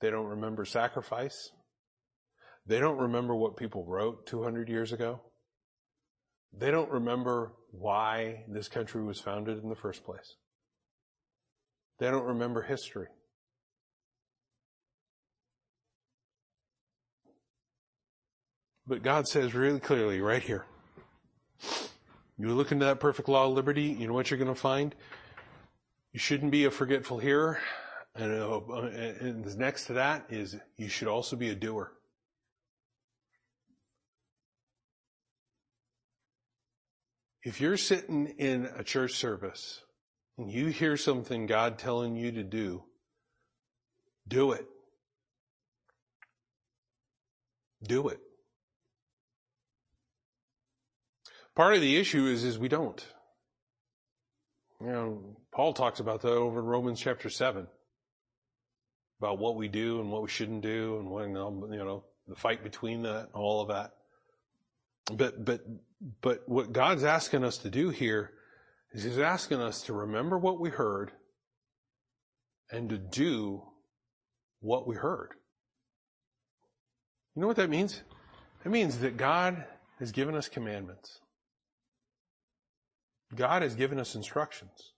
[0.00, 1.52] They don't remember sacrifice.
[2.66, 5.20] They don't remember what people wrote 200 years ago.
[6.52, 10.34] They don't remember why this country was founded in the first place.
[12.00, 13.08] They don't remember history.
[18.86, 20.64] But God says really clearly right here,
[22.38, 24.94] you look into that perfect law of liberty, you know what you're going to find?
[26.12, 27.60] You shouldn't be a forgetful hearer.
[28.16, 31.92] And, uh, and next to that is you should also be a doer.
[37.44, 39.82] If you're sitting in a church service
[40.48, 42.84] you hear something God telling you to do,
[44.26, 44.66] do it.
[47.82, 48.20] Do it.
[51.54, 53.04] Part of the issue is, is we don't.
[54.80, 57.66] You know, Paul talks about that over in Romans chapter 7
[59.18, 62.62] about what we do and what we shouldn't do and when, you know, the fight
[62.62, 63.92] between that, and all of that.
[65.12, 65.60] But, but,
[66.22, 68.30] but what God's asking us to do here
[68.92, 71.12] is He's asking us to remember what we heard
[72.70, 73.62] and to do
[74.60, 75.30] what we heard.
[77.34, 78.02] You know what that means?
[78.64, 79.64] It means that God
[79.98, 81.20] has given us commandments.
[83.34, 84.92] God has given us instructions.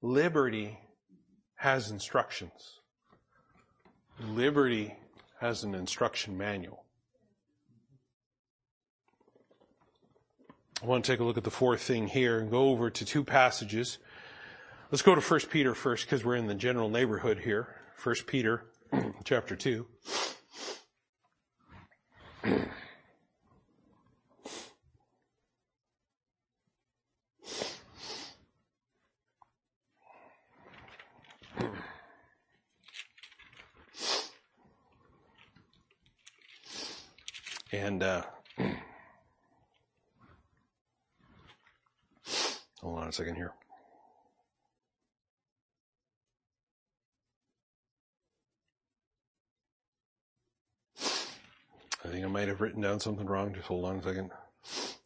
[0.00, 0.78] Liberty
[1.56, 2.80] has instructions.
[4.20, 4.94] Liberty
[5.40, 6.84] has an instruction manual.
[10.80, 13.04] I want to take a look at the fourth thing here and go over to
[13.04, 13.98] two passages.
[14.92, 17.74] Let's go to 1 Peter first because we're in the general neighborhood here.
[18.02, 18.64] 1 Peter
[19.24, 19.86] chapter 2.
[37.70, 38.22] And uh,
[42.80, 43.52] hold on a second here.
[52.04, 53.52] I think I might have written down something wrong.
[53.52, 54.30] Just hold on a second.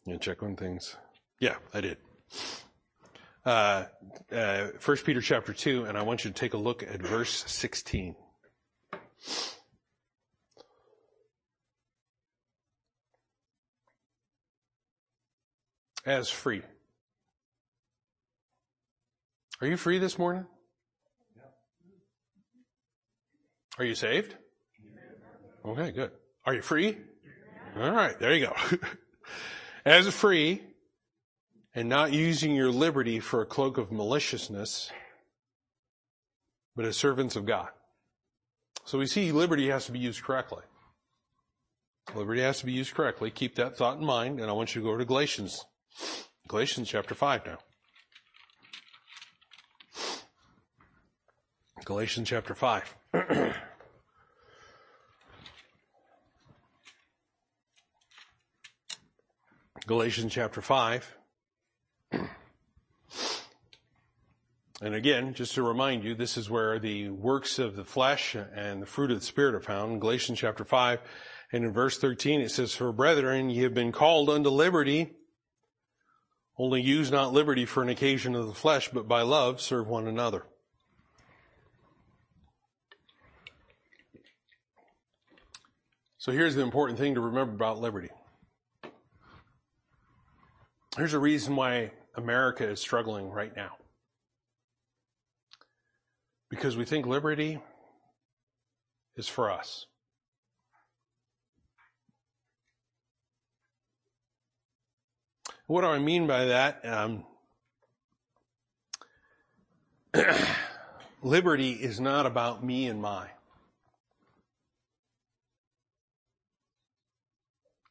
[0.05, 0.95] You check on things.
[1.39, 1.97] Yeah, I did.
[3.43, 3.85] Uh,
[4.31, 7.43] uh, First Peter chapter two, and I want you to take a look at verse
[7.47, 8.15] sixteen.
[16.05, 16.61] as free.
[19.61, 20.45] Are you free this morning?
[23.77, 24.35] Are you saved?
[25.65, 26.11] Okay, good.
[26.45, 26.97] Are you free?
[27.75, 28.55] All right, there you go.
[29.85, 30.61] as free
[31.73, 34.91] and not using your liberty for a cloak of maliciousness,
[36.75, 37.69] but as servants of God.
[38.85, 40.63] So we see liberty has to be used correctly.
[42.13, 43.31] Liberty has to be used correctly.
[43.31, 45.65] Keep that thought in mind, and I want you to go to Galatians
[46.47, 47.57] Galatians chapter 5 now.
[51.85, 52.95] Galatians chapter 5.
[59.85, 61.17] Galatians chapter 5.
[64.81, 68.81] And again, just to remind you, this is where the works of the flesh and
[68.81, 70.01] the fruit of the Spirit are found.
[70.01, 70.99] Galatians chapter 5.
[71.53, 75.13] And in verse 13 it says, For brethren, ye have been called unto liberty.
[76.57, 80.05] Only use not liberty for an occasion of the flesh, but by love serve one
[80.05, 80.43] another.
[86.23, 88.07] So here's the important thing to remember about liberty.
[90.95, 93.71] Here's a reason why America is struggling right now.
[96.49, 97.61] Because we think liberty
[99.17, 99.85] is for us.
[105.67, 106.85] What do I mean by that?
[106.85, 107.25] Um,
[111.21, 113.27] liberty is not about me and my.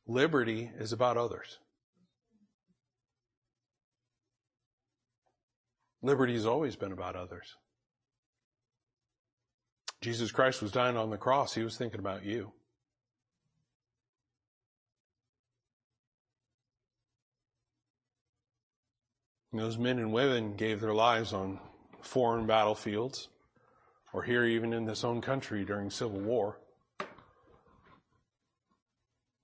[0.07, 1.59] Liberty is about others.
[6.03, 7.57] Liberty has always been about others.
[10.01, 11.55] Jesus Christ was dying on the cross.
[11.55, 12.53] He was thinking about you.
[19.53, 21.61] Those men and women gave their lives on
[22.01, 23.29] foreign battlefields,
[24.13, 26.59] or here even in this own country during Civil War.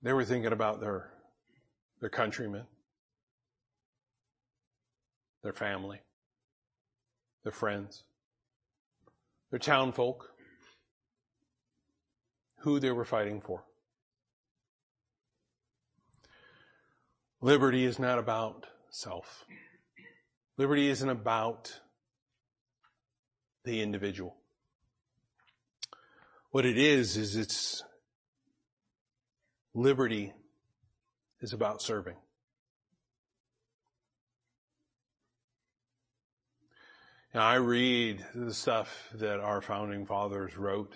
[0.01, 1.09] They were thinking about their,
[1.99, 2.65] their countrymen.
[5.41, 5.99] their family,
[7.43, 8.03] their friends,
[9.51, 10.31] their townfolk,
[12.59, 13.63] who they were fighting for.
[17.41, 19.45] Liberty is not about self.
[20.57, 21.79] Liberty isn't about
[23.63, 24.35] the individual.
[26.51, 27.81] What it is, is it's
[29.73, 30.33] liberty
[31.41, 32.15] is about serving.
[37.33, 40.95] Now I read the stuff that our founding fathers wrote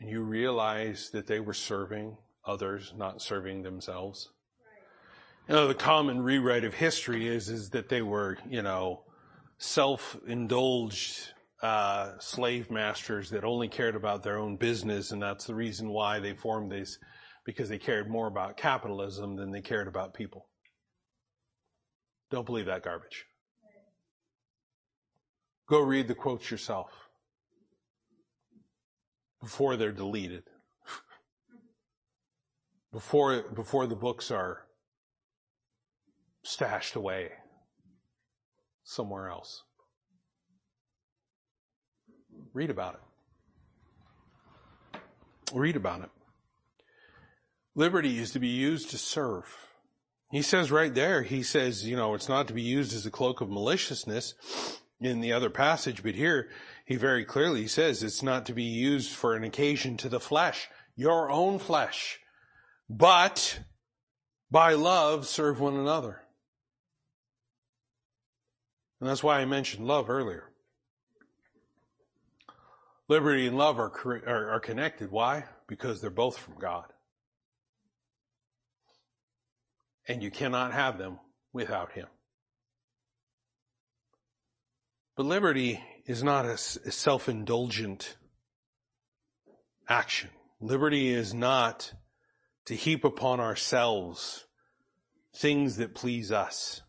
[0.00, 4.28] and you realize that they were serving others, not serving themselves.
[5.48, 9.04] You know, the common rewrite of history is, is that they were, you know,
[9.58, 11.32] self-indulged,
[11.62, 15.12] uh, slave masters that only cared about their own business.
[15.12, 16.98] And that's the reason why they formed these,
[17.44, 20.46] because they cared more about capitalism than they cared about people.
[22.30, 23.26] Don't believe that garbage.
[25.68, 26.90] Go read the quotes yourself
[29.40, 30.44] before they're deleted.
[32.92, 34.62] before, before the books are
[36.42, 37.30] stashed away
[38.84, 39.62] somewhere else.
[42.52, 43.00] Read about it.
[45.52, 46.10] Read about it.
[47.74, 49.44] Liberty is to be used to serve.
[50.30, 53.10] He says right there, he says, you know, it's not to be used as a
[53.10, 54.34] cloak of maliciousness
[55.00, 56.48] in the other passage, but here
[56.84, 60.68] he very clearly says it's not to be used for an occasion to the flesh,
[60.96, 62.20] your own flesh,
[62.88, 63.60] but
[64.50, 66.22] by love serve one another.
[69.00, 70.50] And that's why I mentioned love earlier.
[73.08, 73.92] Liberty and love are,
[74.26, 75.10] are, are connected.
[75.10, 75.44] Why?
[75.66, 76.86] Because they're both from God.
[80.06, 81.18] And you cannot have them
[81.52, 82.06] without Him.
[85.16, 88.16] But liberty is not a, self-indulgent
[89.88, 90.30] action.
[90.60, 91.92] Liberty is not
[92.66, 94.44] to heap upon ourselves
[95.36, 96.82] things that please us,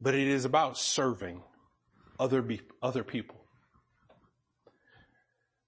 [0.00, 1.42] but it is about serving
[2.18, 3.43] other, be, other people.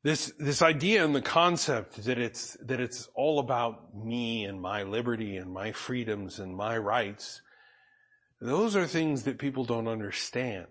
[0.07, 4.85] This, this idea and the concept that it's, that it's all about me and my
[4.85, 7.43] liberty and my freedoms and my rights,
[8.41, 10.69] those are things that people don't understand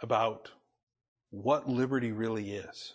[0.00, 0.52] about
[1.28, 2.94] what liberty really is.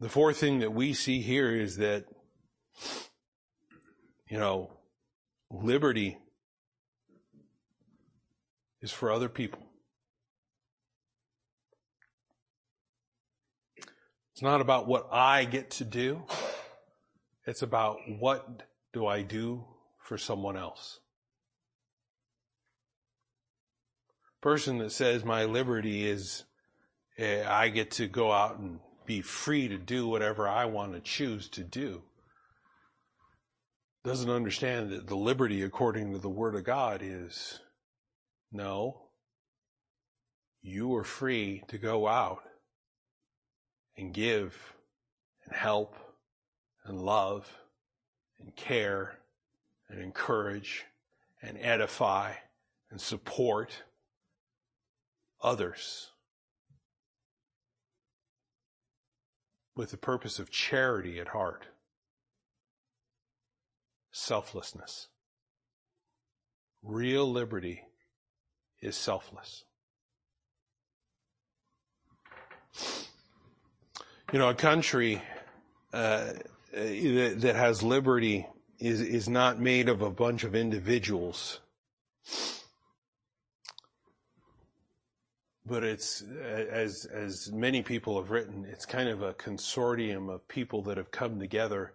[0.00, 2.06] The fourth thing that we see here is that,
[4.28, 4.72] you know,
[5.52, 6.18] liberty
[8.82, 9.60] is for other people.
[14.34, 16.22] It's not about what I get to do.
[17.46, 18.62] It's about what
[18.92, 19.64] do I do
[19.98, 21.00] for someone else.
[24.44, 26.44] person that says my liberty is
[27.18, 31.00] uh, I get to go out and be free to do whatever I want to
[31.00, 32.02] choose to do
[34.04, 37.58] doesn't understand that the liberty according to the word of God is
[38.52, 39.00] no,
[40.60, 42.42] you are free to go out
[43.96, 44.74] and give
[45.44, 45.96] and help
[46.84, 47.50] and love
[48.40, 49.18] and care
[49.88, 50.84] and encourage
[51.42, 52.32] and edify
[52.90, 53.82] and support
[55.42, 56.10] others
[59.76, 61.66] with the purpose of charity at heart,
[64.12, 65.08] selflessness.
[66.82, 67.82] Real liberty
[68.80, 69.64] is selfless.
[74.34, 75.22] You know, a country
[75.92, 76.32] uh,
[76.72, 78.48] that, that has liberty
[78.80, 81.60] is is not made of a bunch of individuals
[85.64, 90.82] but it's as as many people have written, it's kind of a consortium of people
[90.82, 91.92] that have come together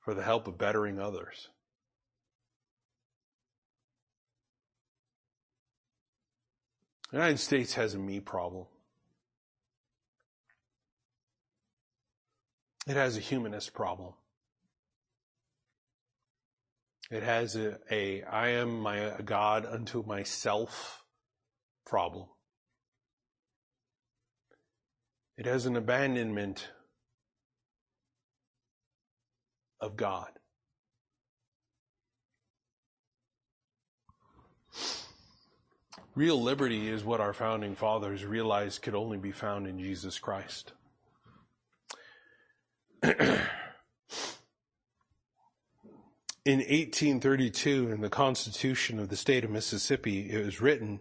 [0.00, 1.48] for the help of bettering others.
[7.12, 8.66] The United States has a me problem.
[12.86, 14.14] It has a humanist problem.
[17.10, 21.04] It has a, a I am my God unto myself
[21.84, 22.26] problem.
[25.36, 26.68] It has an abandonment
[29.80, 30.30] of God.
[36.14, 40.72] Real liberty is what our founding fathers realized could only be found in Jesus Christ.
[46.44, 51.00] in 1832 in the Constitution of the state of Mississippi, it was written,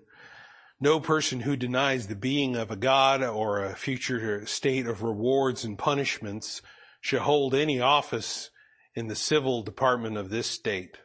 [0.80, 5.64] no person who denies the being of a God or a future state of rewards
[5.64, 6.64] and punishments
[7.02, 8.50] shall hold any office
[8.96, 10.98] in the civil department of this state.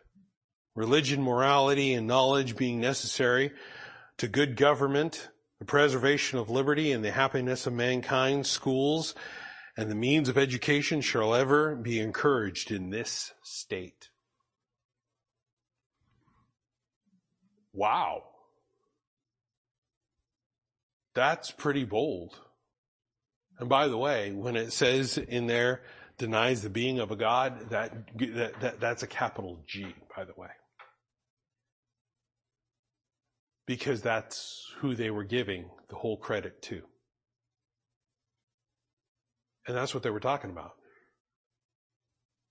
[0.74, 3.52] Religion, morality, and knowledge being necessary
[4.16, 5.28] to good government,
[5.58, 9.14] the preservation of liberty and the happiness of mankind, schools,
[9.76, 14.10] and the means of education shall ever be encouraged in this state.
[17.72, 18.22] Wow.
[21.14, 22.38] That's pretty bold.
[23.58, 25.82] And by the way, when it says in there,
[26.18, 30.32] denies the being of a God, that, that, that that's a capital G, by the
[30.36, 30.48] way.
[33.66, 36.82] Because that's who they were giving the whole credit to.
[39.66, 40.72] And that's what they were talking about.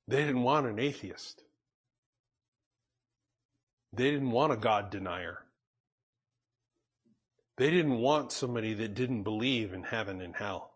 [0.07, 1.41] They didn't want an atheist.
[3.93, 5.39] They didn't want a God denier.
[7.57, 10.73] They didn't want somebody that didn't believe in heaven and hell.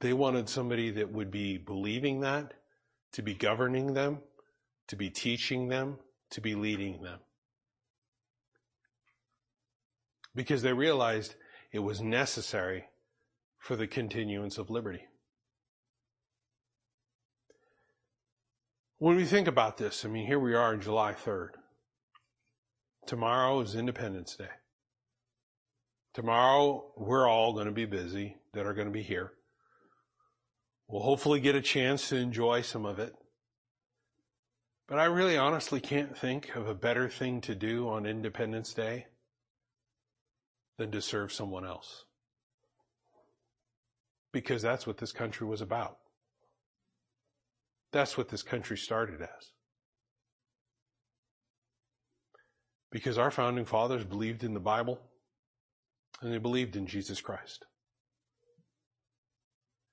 [0.00, 2.54] They wanted somebody that would be believing that,
[3.12, 4.18] to be governing them,
[4.88, 5.98] to be teaching them,
[6.30, 7.20] to be leading them.
[10.34, 11.36] Because they realized
[11.70, 12.84] it was necessary
[13.64, 15.06] for the continuance of liberty.
[18.98, 21.52] When we think about this, I mean, here we are on July 3rd.
[23.06, 24.50] Tomorrow is Independence Day.
[26.12, 29.32] Tomorrow, we're all going to be busy that are going to be here.
[30.86, 33.14] We'll hopefully get a chance to enjoy some of it.
[34.86, 39.06] But I really honestly can't think of a better thing to do on Independence Day
[40.76, 42.04] than to serve someone else.
[44.34, 45.96] Because that's what this country was about.
[47.92, 49.52] That's what this country started as.
[52.90, 55.00] Because our founding fathers believed in the Bible
[56.20, 57.64] and they believed in Jesus Christ.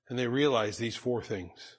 [0.08, 1.76] And they realized these four things.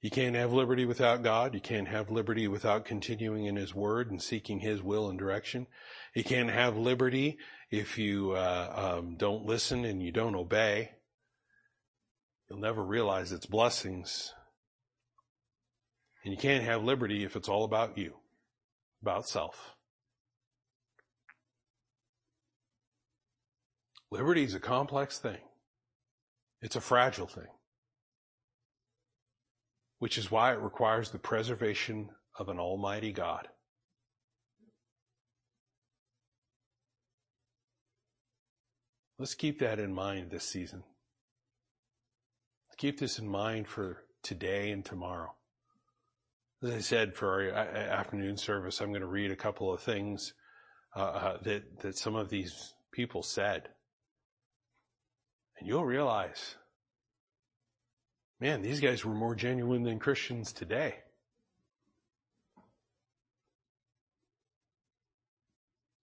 [0.00, 1.52] You can't have liberty without God.
[1.52, 5.66] You can't have liberty without continuing in His Word and seeking His will and direction.
[6.14, 7.36] You can't have liberty
[7.70, 10.92] if you uh, um, don't listen and you don't obey.
[12.52, 14.34] You'll never realize its blessings
[16.22, 18.12] and you can't have liberty if it's all about you,
[19.00, 19.74] about self.
[24.10, 25.38] Liberty is a complex thing.
[26.60, 27.48] It's a fragile thing,
[29.98, 33.48] which is why it requires the preservation of an almighty God.
[39.18, 40.82] Let's keep that in mind this season.
[42.82, 45.32] Keep this in mind for today and tomorrow.
[46.64, 50.34] As I said, for our afternoon service, I'm going to read a couple of things
[50.96, 53.68] uh, uh, that that some of these people said,
[55.60, 56.56] and you'll realize,
[58.40, 60.96] man, these guys were more genuine than Christians today.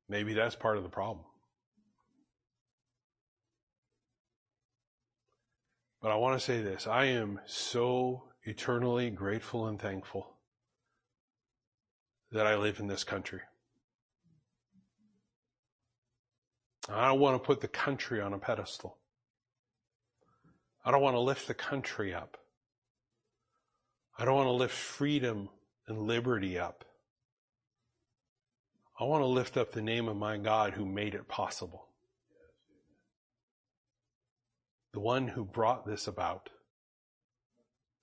[0.07, 1.25] Maybe that's part of the problem.
[6.01, 10.35] But I want to say this I am so eternally grateful and thankful
[12.31, 13.41] that I live in this country.
[16.87, 18.97] I don't want to put the country on a pedestal.
[20.85, 22.37] I don't want to lift the country up.
[24.17, 25.49] I don't want to lift freedom
[25.87, 26.85] and liberty up.
[28.99, 31.88] I want to lift up the name of my God who made it possible.
[34.93, 36.49] The one who brought this about.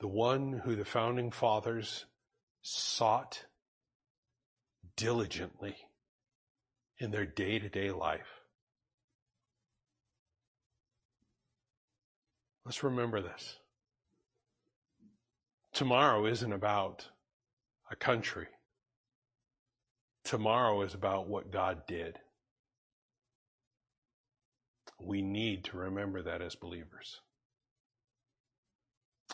[0.01, 2.05] The one who the founding fathers
[2.62, 3.45] sought
[4.97, 5.76] diligently
[6.99, 8.41] in their day to day life.
[12.64, 13.59] Let's remember this.
[15.72, 17.09] Tomorrow isn't about
[17.91, 18.49] a country.
[20.24, 22.18] Tomorrow is about what God did.
[25.01, 27.20] We need to remember that as believers.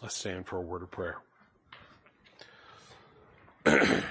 [0.01, 1.19] Let's stand for a word of prayer.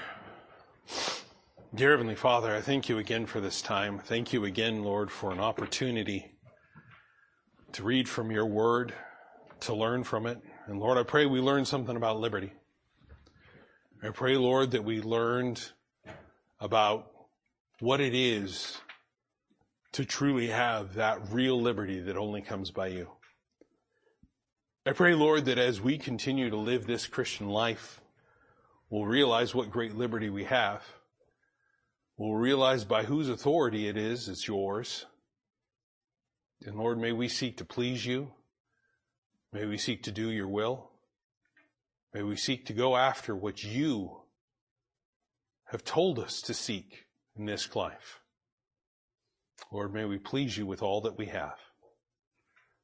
[1.74, 3.98] Dear Heavenly Father, I thank you again for this time.
[3.98, 6.32] Thank you again, Lord, for an opportunity
[7.72, 8.92] to read from your word,
[9.60, 10.38] to learn from it.
[10.66, 12.52] And Lord, I pray we learn something about liberty.
[14.02, 15.64] I pray, Lord, that we learned
[16.60, 17.10] about
[17.80, 18.76] what it is
[19.92, 23.10] to truly have that real liberty that only comes by you.
[24.86, 28.00] I pray, Lord, that as we continue to live this Christian life,
[28.92, 30.84] We'll realize what great liberty we have.
[32.18, 35.06] We'll realize by whose authority it is, it's yours.
[36.66, 38.32] And Lord, may we seek to please you.
[39.50, 40.90] May we seek to do your will.
[42.12, 44.24] May we seek to go after what you
[45.68, 48.20] have told us to seek in this life.
[49.70, 51.58] Lord, may we please you with all that we have.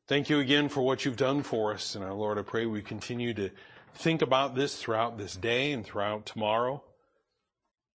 [0.07, 1.95] Thank you again for what you've done for us.
[1.95, 3.51] And our Lord, I pray we continue to
[3.95, 6.83] think about this throughout this day and throughout tomorrow,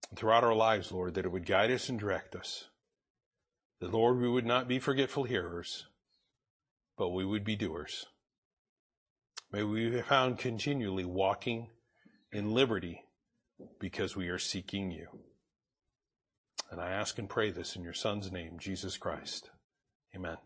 [0.10, 2.66] and throughout our lives, Lord, that it would guide us and direct us.
[3.80, 5.88] That, Lord, we would not be forgetful hearers,
[6.98, 8.06] but we would be doers.
[9.52, 11.70] May we be found continually walking
[12.32, 13.06] in liberty
[13.80, 15.08] because we are seeking you.
[16.72, 19.52] And I ask and pray this in your Son's name, Jesus Christ.
[20.16, 20.38] Amen.